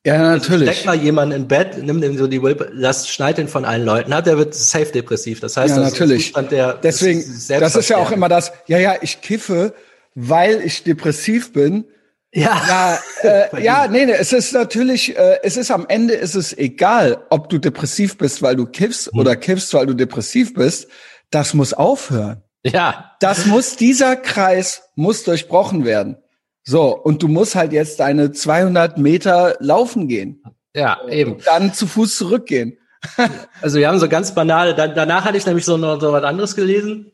Ja, 0.04 0.18
natürlich. 0.18 0.70
Steck 0.70 0.86
mal 0.86 0.96
jemanden 0.96 1.34
in 1.34 1.48
Bett, 1.48 1.82
nimm 1.82 2.00
dem 2.00 2.16
so 2.16 2.26
die 2.26 2.42
Will, 2.42 2.54
das 2.80 3.08
schneit 3.08 3.38
ihn 3.38 3.48
von 3.48 3.64
allen 3.64 3.84
Leuten 3.84 4.12
ab, 4.12 4.24
der 4.24 4.38
wird 4.38 4.54
safe 4.54 4.92
depressiv. 4.92 5.40
Das 5.40 5.56
heißt, 5.56 5.76
ja, 5.76 5.82
das 5.82 5.92
natürlich. 5.92 6.18
ist 6.18 6.26
Zustand, 6.26 6.52
der 6.52 6.74
Deswegen, 6.74 7.24
das 7.48 7.76
ist 7.76 7.88
ja 7.88 7.98
auch 7.98 8.10
immer 8.10 8.28
das, 8.28 8.52
ja, 8.66 8.78
ja, 8.78 8.96
ich 9.02 9.20
kiffe, 9.20 9.74
weil 10.14 10.62
ich 10.62 10.84
depressiv 10.84 11.52
bin. 11.52 11.84
Ja. 12.32 12.62
Ja, 12.68 12.98
äh, 13.22 13.62
ja, 13.62 13.88
nee, 13.88 14.06
nee, 14.06 14.12
es 14.12 14.32
ist 14.32 14.52
natürlich, 14.52 15.16
äh, 15.16 15.38
es 15.42 15.56
ist 15.56 15.70
am 15.70 15.86
Ende 15.88 16.14
ist 16.14 16.34
es 16.34 16.56
egal, 16.56 17.24
ob 17.30 17.48
du 17.48 17.58
depressiv 17.58 18.18
bist, 18.18 18.42
weil 18.42 18.56
du 18.56 18.66
kiffst 18.66 19.10
hm. 19.10 19.18
oder 19.18 19.36
kiffst, 19.36 19.72
weil 19.74 19.86
du 19.86 19.94
depressiv 19.94 20.54
bist. 20.54 20.88
Das 21.30 21.54
muss 21.54 21.74
aufhören. 21.74 22.42
Ja. 22.64 23.12
Das 23.20 23.46
muss, 23.46 23.76
dieser 23.76 24.16
Kreis 24.16 24.82
muss 24.94 25.24
durchbrochen 25.24 25.84
werden. 25.84 26.16
So, 26.64 26.96
und 26.96 27.22
du 27.22 27.28
musst 27.28 27.54
halt 27.54 27.72
jetzt 27.72 28.00
deine 28.00 28.32
200 28.32 28.98
Meter 28.98 29.56
laufen 29.58 30.08
gehen. 30.08 30.42
Ja, 30.74 30.98
eben. 31.08 31.34
Und 31.34 31.46
dann 31.46 31.72
zu 31.72 31.86
Fuß 31.86 32.16
zurückgehen. 32.16 32.78
also 33.62 33.78
wir 33.78 33.88
haben 33.88 33.98
so 33.98 34.08
ganz 34.08 34.34
banale, 34.34 34.74
da, 34.74 34.88
danach 34.88 35.24
hatte 35.24 35.38
ich 35.38 35.46
nämlich 35.46 35.64
so 35.64 35.76
noch 35.76 36.00
so 36.00 36.12
was 36.12 36.24
anderes 36.24 36.56
gelesen. 36.56 37.12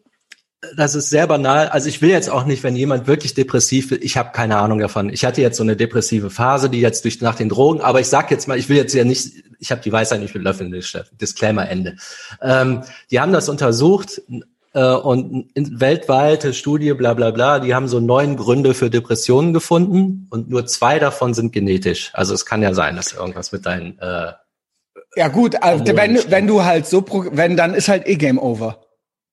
Das 0.77 0.95
ist 0.95 1.11
sehr 1.11 1.27
banal. 1.27 1.69
Also 1.69 1.89
ich 1.89 2.03
will 2.03 2.11
jetzt 2.11 2.31
auch 2.31 2.45
nicht, 2.45 2.63
wenn 2.63 2.77
jemand 2.77 3.07
wirklich 3.07 3.35
depressiv 3.35 3.93
ist, 3.93 4.05
ich 4.05 4.17
habe 4.17 4.33
keine 4.33 4.59
Ahnung 4.59 4.79
davon. 4.79 5.11
Ich 5.11 5.25
hatte 5.25 5.41
jetzt 5.41 5.57
so 5.57 5.63
eine 5.63 5.77
depressive 5.77 6.31
Phase, 6.31 6.71
die 6.71 6.81
jetzt 6.81 7.05
durch 7.05 7.21
nach 7.21 7.35
den 7.35 7.49
Drogen, 7.49 7.81
aber 7.81 8.01
ich 8.01 8.09
sag 8.09 8.31
jetzt 8.31 8.49
mal, 8.49 8.59
ich 8.59 8.69
will 8.69 8.77
jetzt 8.77 8.95
ja 8.95 9.05
nicht, 9.05 9.33
ich 9.59 9.71
habe 9.71 9.81
die 9.83 9.93
Weisheit 9.93 10.21
nicht 10.21 10.35
mit 10.35 10.45
Löffeln, 10.45 10.75
Disclaimer 11.21 11.69
Ende. 11.69 11.97
Ähm, 12.43 12.83
die 13.11 13.21
haben 13.21 13.33
das 13.33 13.49
untersucht, 13.49 14.21
äh, 14.75 14.95
und 14.95 15.51
in, 15.55 15.81
weltweite 15.81 16.53
Studie, 16.53 16.93
bla 16.93 17.15
bla 17.15 17.31
bla, 17.31 17.61
die 17.61 17.75
haben 17.75 17.89
so 17.89 18.01
neun 18.01 18.37
Gründe 18.37 18.75
für 18.75 18.91
Depressionen 18.91 19.55
gefunden 19.55 20.27
und 20.31 20.51
nur 20.51 20.67
zwei 20.67 20.99
davon 20.99 21.33
sind 21.33 21.53
genetisch. 21.53 22.11
Also 22.13 22.35
es 22.35 22.45
kann 22.45 22.63
ja 22.63 22.75
sein, 22.75 22.97
dass 22.97 23.13
irgendwas 23.13 23.53
mit 23.53 23.65
deinen 23.65 23.99
äh, 24.01 24.33
Ja 25.17 25.29
gut, 25.29 25.63
also 25.63 25.85
wenn, 25.87 26.19
wenn 26.29 26.47
du 26.47 26.65
halt 26.65 26.87
so, 26.87 27.05
wenn, 27.33 27.57
dann 27.57 27.75
ist 27.75 27.89
halt 27.89 28.07
eh 28.07 28.17
Game 28.17 28.39
Over. 28.39 28.84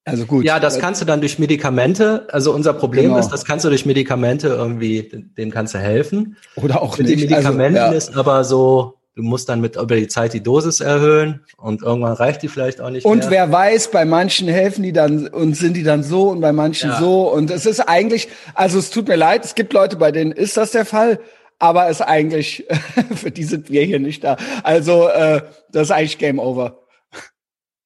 Also 0.03 0.25
gut. 0.25 0.45
Ja, 0.45 0.59
das 0.59 0.79
kannst 0.79 1.01
du 1.01 1.05
dann 1.05 1.19
durch 1.19 1.37
Medikamente. 1.37 2.27
Also 2.31 2.53
unser 2.53 2.73
Problem 2.73 3.09
genau. 3.09 3.19
ist, 3.19 3.29
das 3.29 3.45
kannst 3.45 3.65
du 3.65 3.69
durch 3.69 3.85
Medikamente 3.85 4.47
irgendwie, 4.47 5.09
dem 5.37 5.51
kannst 5.51 5.75
du 5.75 5.77
helfen. 5.77 6.37
Oder 6.55 6.81
auch 6.81 6.97
Mit 6.97 7.07
nicht. 7.07 7.21
den 7.21 7.29
Medikamenten 7.29 7.77
also, 7.77 7.91
ja. 7.91 7.97
ist 7.97 8.17
aber 8.17 8.43
so, 8.43 8.97
du 9.15 9.21
musst 9.21 9.49
dann 9.49 9.61
mit 9.61 9.75
über 9.75 9.95
die 9.95 10.07
Zeit 10.07 10.33
die 10.33 10.41
Dosis 10.41 10.79
erhöhen 10.79 11.41
und 11.57 11.83
irgendwann 11.83 12.13
reicht 12.13 12.41
die 12.41 12.47
vielleicht 12.47 12.81
auch 12.81 12.89
nicht 12.89 13.05
und 13.05 13.19
mehr. 13.19 13.25
Und 13.25 13.31
wer 13.31 13.51
weiß, 13.51 13.91
bei 13.91 14.05
manchen 14.05 14.47
helfen 14.47 14.83
die 14.83 14.93
dann 14.93 15.27
und 15.27 15.55
sind 15.55 15.75
die 15.75 15.83
dann 15.83 16.03
so 16.03 16.29
und 16.29 16.41
bei 16.41 16.51
manchen 16.51 16.89
ja. 16.89 16.99
so 16.99 17.31
und 17.31 17.51
es 17.51 17.65
ist 17.67 17.81
eigentlich, 17.81 18.29
also 18.55 18.79
es 18.79 18.89
tut 18.89 19.07
mir 19.07 19.17
leid, 19.17 19.45
es 19.45 19.53
gibt 19.53 19.73
Leute, 19.73 19.97
bei 19.97 20.11
denen 20.11 20.31
ist 20.31 20.57
das 20.57 20.71
der 20.71 20.85
Fall, 20.85 21.19
aber 21.59 21.89
es 21.89 21.99
ist 21.99 22.07
eigentlich, 22.07 22.65
für 23.15 23.29
die 23.29 23.43
sind 23.43 23.69
wir 23.69 23.83
hier 23.83 23.99
nicht 23.99 24.23
da. 24.23 24.37
Also 24.63 25.07
äh, 25.09 25.41
das 25.71 25.83
ist 25.83 25.91
eigentlich 25.91 26.17
Game 26.17 26.39
Over. 26.39 26.80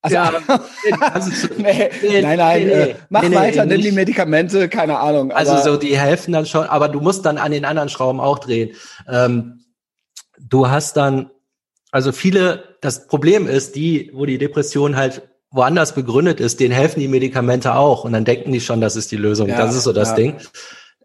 Also, 0.05 1.47
nee, 1.57 1.89
nee, 2.01 2.21
nein, 2.21 2.37
nein, 2.37 2.65
nee, 2.65 2.71
äh, 2.71 2.95
mach 3.09 3.23
weiter, 3.31 3.65
nimm 3.65 3.81
die 3.81 3.91
Medikamente, 3.91 4.69
keine 4.69 4.99
Ahnung. 4.99 5.31
Also 5.31 5.57
so, 5.57 5.77
die 5.77 5.97
helfen 5.97 6.33
dann 6.33 6.45
schon, 6.45 6.65
aber 6.65 6.89
du 6.89 6.99
musst 7.01 7.25
dann 7.25 7.37
an 7.37 7.51
den 7.51 7.65
anderen 7.65 7.89
Schrauben 7.89 8.19
auch 8.19 8.39
drehen. 8.39 8.75
Ähm, 9.09 9.65
du 10.39 10.69
hast 10.69 10.97
dann, 10.97 11.31
also 11.91 12.11
viele, 12.11 12.75
das 12.81 13.07
Problem 13.07 13.47
ist, 13.47 13.75
die, 13.75 14.11
wo 14.13 14.25
die 14.25 14.37
Depression 14.37 14.95
halt 14.95 15.23
woanders 15.51 15.95
begründet 15.95 16.39
ist, 16.39 16.59
denen 16.59 16.73
helfen 16.73 16.99
die 16.99 17.07
Medikamente 17.07 17.75
auch 17.75 18.03
und 18.03 18.11
dann 18.13 18.25
denken 18.25 18.51
die 18.51 18.59
schon, 18.59 18.81
das 18.81 18.95
ist 18.95 19.11
die 19.11 19.17
Lösung. 19.17 19.47
Ja, 19.47 19.57
das 19.57 19.75
ist 19.75 19.83
so 19.83 19.93
das 19.93 20.09
ja. 20.09 20.15
Ding. 20.15 20.35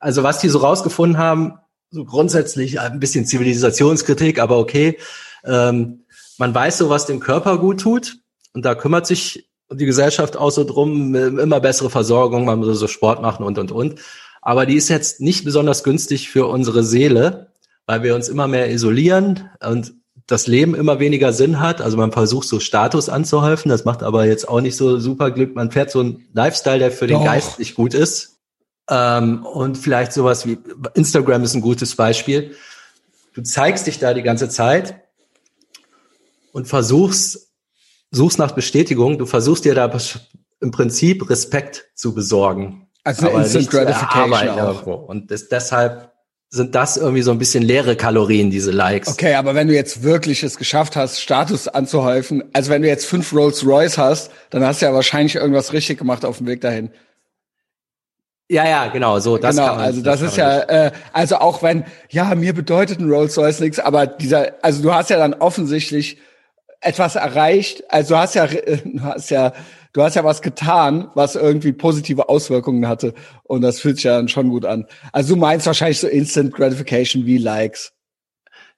Also 0.01 0.23
was 0.23 0.41
die 0.41 0.49
so 0.49 0.59
rausgefunden 0.59 1.19
haben, 1.19 1.55
so 1.91 2.05
grundsätzlich 2.05 2.81
ein 2.81 3.01
bisschen 3.01 3.27
Zivilisationskritik, 3.27 4.41
aber 4.41 4.59
okay. 4.59 4.99
Ähm, 5.45 6.05
man 6.39 6.55
weiß 6.55 6.79
so, 6.79 6.91
was 6.91 7.07
dem 7.07 7.21
Körper 7.21 7.59
gut 7.59 7.81
tut 7.81 8.20
und 8.55 8.65
da 8.65 8.75
kümmert 8.75 9.07
sich 9.07 9.49
die 9.73 9.87
Gesellschaft 9.87 10.37
auch 10.37 10.51
so 10.51 10.65
drum, 10.65 11.15
immer 11.15 11.61
bessere 11.61 11.91
Versorgung, 11.91 12.45
man 12.45 12.59
muss 12.59 12.79
so 12.79 12.89
Sport 12.89 13.23
machen 13.23 13.45
und 13.45 13.59
und 13.59 13.71
und. 13.71 14.01
Aber 14.43 14.67
die 14.67 14.75
ist 14.75 14.89
jetzt 14.89 15.21
nicht 15.21 15.45
besonders 15.45 15.85
günstig 15.85 16.29
für 16.31 16.47
unsere 16.47 16.83
Seele 16.83 17.51
weil 17.91 18.05
wir 18.05 18.15
uns 18.15 18.29
immer 18.29 18.47
mehr 18.47 18.71
isolieren 18.71 19.51
und 19.61 19.95
das 20.29 20.47
Leben 20.47 20.77
immer 20.77 21.01
weniger 21.01 21.33
Sinn 21.33 21.59
hat. 21.59 21.81
Also 21.81 21.97
man 21.97 22.13
versucht 22.13 22.47
so 22.47 22.61
Status 22.61 23.09
anzuhäufen, 23.09 23.69
das 23.69 23.85
macht 23.85 24.05
aber 24.05 24.27
jetzt 24.27 24.49
auch 24.49 24.61
nicht 24.61 24.77
so 24.77 25.01
super 25.01 25.33
Glück. 25.33 25.57
Man 25.57 25.73
fährt 25.73 25.91
so 25.91 25.99
einen 25.99 26.29
Lifestyle, 26.33 26.79
der 26.79 26.93
für 26.93 27.09
den 27.09 27.19
Doch. 27.19 27.25
Geist 27.25 27.59
nicht 27.59 27.75
gut 27.75 27.95
ist. 27.95 28.39
Ähm, 28.89 29.45
und 29.45 29.77
vielleicht 29.77 30.13
sowas 30.13 30.47
wie 30.47 30.59
Instagram 30.95 31.43
ist 31.43 31.55
ein 31.55 31.63
gutes 31.63 31.97
Beispiel. 31.97 32.55
Du 33.35 33.43
zeigst 33.43 33.89
dich 33.89 33.99
da 33.99 34.15
die 34.15 34.23
ganze 34.23 34.49
Zeit 34.49 35.01
und 36.53 36.69
versuchst, 36.69 37.50
suchst 38.11 38.39
nach 38.39 38.53
Bestätigung. 38.53 39.19
Du 39.19 39.27
versuchst 39.27 39.65
dir 39.65 39.75
da 39.75 39.91
im 40.61 40.71
Prinzip 40.71 41.29
Respekt 41.31 41.91
zu 41.95 42.15
besorgen. 42.15 42.89
Also 43.05 43.29
Instant 43.29 43.71
Gratification. 43.71 44.59
Irgendwo. 44.59 44.95
Und 44.95 45.31
das, 45.31 45.49
deshalb 45.49 46.11
sind 46.51 46.75
das 46.75 46.97
irgendwie 46.97 47.23
so 47.23 47.31
ein 47.31 47.39
bisschen 47.39 47.63
leere 47.63 47.95
Kalorien, 47.95 48.51
diese 48.51 48.73
Likes. 48.73 49.09
Okay, 49.09 49.35
aber 49.35 49.55
wenn 49.55 49.69
du 49.69 49.75
jetzt 49.75 50.03
wirklich 50.03 50.43
es 50.43 50.57
geschafft 50.57 50.97
hast, 50.97 51.21
Status 51.21 51.69
anzuhäufen, 51.69 52.43
also 52.53 52.71
wenn 52.71 52.83
du 52.83 52.89
jetzt 52.89 53.07
fünf 53.07 53.33
Rolls 53.33 53.65
Royce 53.65 53.99
hast, 53.99 54.33
dann 54.51 54.65
hast 54.65 54.83
du 54.83 54.87
ja 54.87 54.93
wahrscheinlich 54.93 55.37
irgendwas 55.37 55.73
richtig 55.73 55.99
gemacht 55.99 56.25
auf 56.25 56.39
dem 56.39 56.49
Weg 56.49 56.61
dahin. 56.61 56.91
Ja, 58.49 58.69
ja, 58.69 58.89
genau, 58.89 59.21
so, 59.21 59.39
das 59.39 59.55
genau, 59.55 59.69
kann 59.69 59.77
man, 59.77 59.85
also 59.85 60.03
das, 60.03 60.19
das 60.19 60.31
ist 60.33 60.37
ja, 60.37 60.59
äh, 60.63 60.91
also 61.13 61.37
auch 61.37 61.63
wenn, 61.63 61.85
ja, 62.09 62.35
mir 62.35 62.53
bedeutet 62.53 62.99
ein 62.99 63.09
Rolls 63.09 63.39
Royce 63.39 63.61
nichts, 63.61 63.79
aber 63.79 64.09
dieser, 64.09 64.55
also 64.61 64.83
du 64.83 64.93
hast 64.93 65.09
ja 65.09 65.19
dann 65.19 65.35
offensichtlich 65.35 66.19
etwas 66.81 67.17
erreicht, 67.17 67.85
also 67.89 68.15
du 68.15 68.21
hast 68.21 68.35
ja, 68.35 68.47
du 68.47 69.03
hast 69.03 69.31
ja, 69.31 69.53
du 69.93 70.03
hast 70.03 70.17
ja 70.17 70.25
was 70.25 70.43
getan, 70.43 71.11
was 71.15 71.37
irgendwie 71.37 71.73
positive 71.73 72.29
Auswirkungen 72.29 72.89
hatte 72.89 73.15
und 73.45 73.63
das 73.63 73.81
fühlt 73.81 73.97
sich 73.97 74.05
ja 74.05 74.17
dann 74.17 74.29
schon 74.29 74.49
gut 74.51 74.65
an. 74.65 74.87
Also 75.13 75.35
du 75.35 75.41
meinst 75.41 75.67
wahrscheinlich 75.67 76.01
so 76.01 76.09
Instant 76.09 76.55
Gratification 76.55 77.27
wie 77.27 77.39
Likes. 77.39 77.93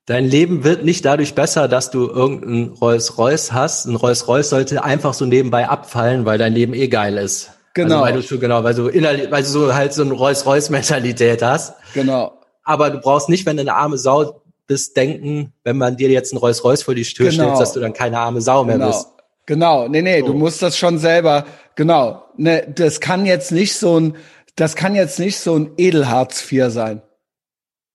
Dein 0.06 0.24
Leben 0.24 0.64
wird 0.64 0.84
nicht 0.84 1.04
dadurch 1.04 1.34
besser, 1.34 1.68
dass 1.68 1.92
du 1.92 2.08
irgendein 2.08 2.74
Rolls-Royce 2.74 3.52
hast. 3.52 3.86
Ein 3.86 3.94
Rolls-Royce 3.94 4.50
sollte 4.50 4.82
einfach 4.82 5.14
so 5.14 5.26
nebenbei 5.26 5.68
abfallen, 5.68 6.24
weil 6.24 6.38
dein 6.38 6.54
Leben 6.54 6.74
eh 6.74 6.88
geil 6.88 7.16
ist. 7.18 7.52
Genau. 7.74 8.02
Also 8.02 8.06
weil 8.06 8.12
du 8.14 8.22
schon, 8.22 8.40
genau, 8.40 8.64
weil 8.64 8.74
du 8.74 8.88
innerlich, 8.88 9.30
weil 9.30 9.44
du 9.44 9.48
so 9.48 9.74
halt 9.74 9.94
so 9.94 10.02
eine 10.02 10.12
Rolls-Royce-Mentalität 10.12 11.40
hast. 11.42 11.74
Genau. 11.94 12.32
Aber 12.64 12.90
du 12.90 12.98
brauchst 12.98 13.28
nicht, 13.28 13.46
wenn 13.46 13.56
du 13.56 13.60
eine 13.60 13.74
arme 13.74 13.96
Sau 13.96 14.41
bist, 14.66 14.96
denken, 14.96 15.53
wenn 15.64 15.77
man 15.77 15.96
dir 15.96 16.11
jetzt 16.11 16.33
ein 16.33 16.38
Rolls-Royce 16.38 16.83
vor 16.83 16.94
die 16.94 17.03
Tür 17.03 17.31
genau. 17.31 17.44
stellt, 17.44 17.61
dass 17.61 17.72
du 17.72 17.81
dann 17.81 17.92
keine 17.92 18.18
arme 18.18 18.40
Sau 18.40 18.64
mehr 18.64 18.77
genau. 18.77 18.88
bist. 18.88 19.09
Genau, 19.46 19.88
nee, 19.88 20.03
nee, 20.03 20.20
so. 20.20 20.27
du 20.27 20.35
musst 20.35 20.62
das 20.62 20.77
schon 20.77 20.98
selber, 20.98 21.44
genau. 21.75 22.25
Ne, 22.37 22.72
das 22.75 23.01
kann 23.01 23.27
jetzt 23.27 23.51
nicht 23.51 23.75
so 23.75 23.98
ein, 23.98 24.16
das 24.57 24.77
kann 24.77 24.94
jetzt 24.94 25.18
nicht 25.18 25.38
so 25.38 25.57
ein 25.57 25.72
Edelharz 25.77 26.51
IV 26.51 26.70
sein. 26.70 27.03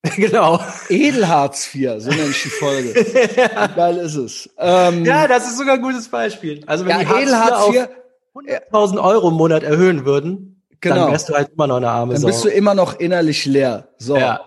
Genau. 0.15 0.60
Edelharz 0.89 1.73
IV, 1.73 1.95
so 1.97 2.10
nenne 2.10 2.30
ich 2.30 2.43
die 2.43 2.49
Folge. 2.49 2.93
Wie 2.95 3.75
geil 3.75 3.97
ist 3.97 4.15
es. 4.15 4.49
Ähm, 4.58 5.03
ja, 5.03 5.27
das 5.27 5.47
ist 5.47 5.58
sogar 5.58 5.75
ein 5.75 5.82
gutes 5.82 6.08
Beispiel. 6.08 6.63
Also 6.65 6.86
wenn 6.86 6.99
ja, 6.99 7.03
die 7.03 7.23
Edelharz 7.23 7.75
IV 7.75 7.89
100.000 8.36 9.03
Euro 9.03 9.30
im 9.30 9.34
Monat 9.34 9.63
erhöhen 9.63 10.06
würden, 10.06 10.63
genau. 10.80 10.95
dann 10.95 11.12
wärst 11.12 11.30
du 11.30 11.34
halt 11.34 11.49
immer 11.53 11.67
noch 11.67 11.77
eine 11.77 11.89
arme 11.89 12.13
Dann 12.13 12.21
Sau. 12.21 12.27
bist 12.27 12.43
du 12.45 12.49
immer 12.49 12.73
noch 12.73 12.99
innerlich 12.99 13.45
leer. 13.45 13.89
So. 13.97 14.15
Ja. 14.15 14.46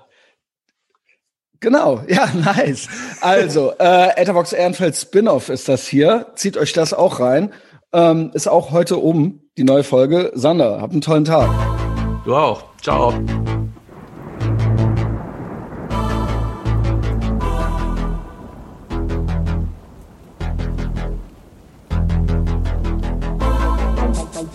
Genau, 1.60 2.00
ja, 2.08 2.28
nice. 2.34 2.88
Also, 3.20 3.72
äh, 3.78 4.16
Etherbox 4.16 4.52
Ehrenfeld 4.52 4.96
Spin-off 4.96 5.48
ist 5.48 5.68
das 5.68 5.86
hier. 5.86 6.26
Zieht 6.34 6.56
euch 6.56 6.72
das 6.72 6.94
auch 6.94 7.20
rein. 7.20 7.52
Ähm, 7.92 8.30
ist 8.34 8.48
auch 8.48 8.70
heute 8.70 8.96
um 8.96 9.40
die 9.58 9.64
neue 9.64 9.84
Folge. 9.84 10.32
Sander, 10.34 10.80
habt 10.80 10.92
einen 10.92 11.02
tollen 11.02 11.24
Tag. 11.24 11.50
Du 12.24 12.34
auch. 12.34 12.64
Ciao. 12.80 13.12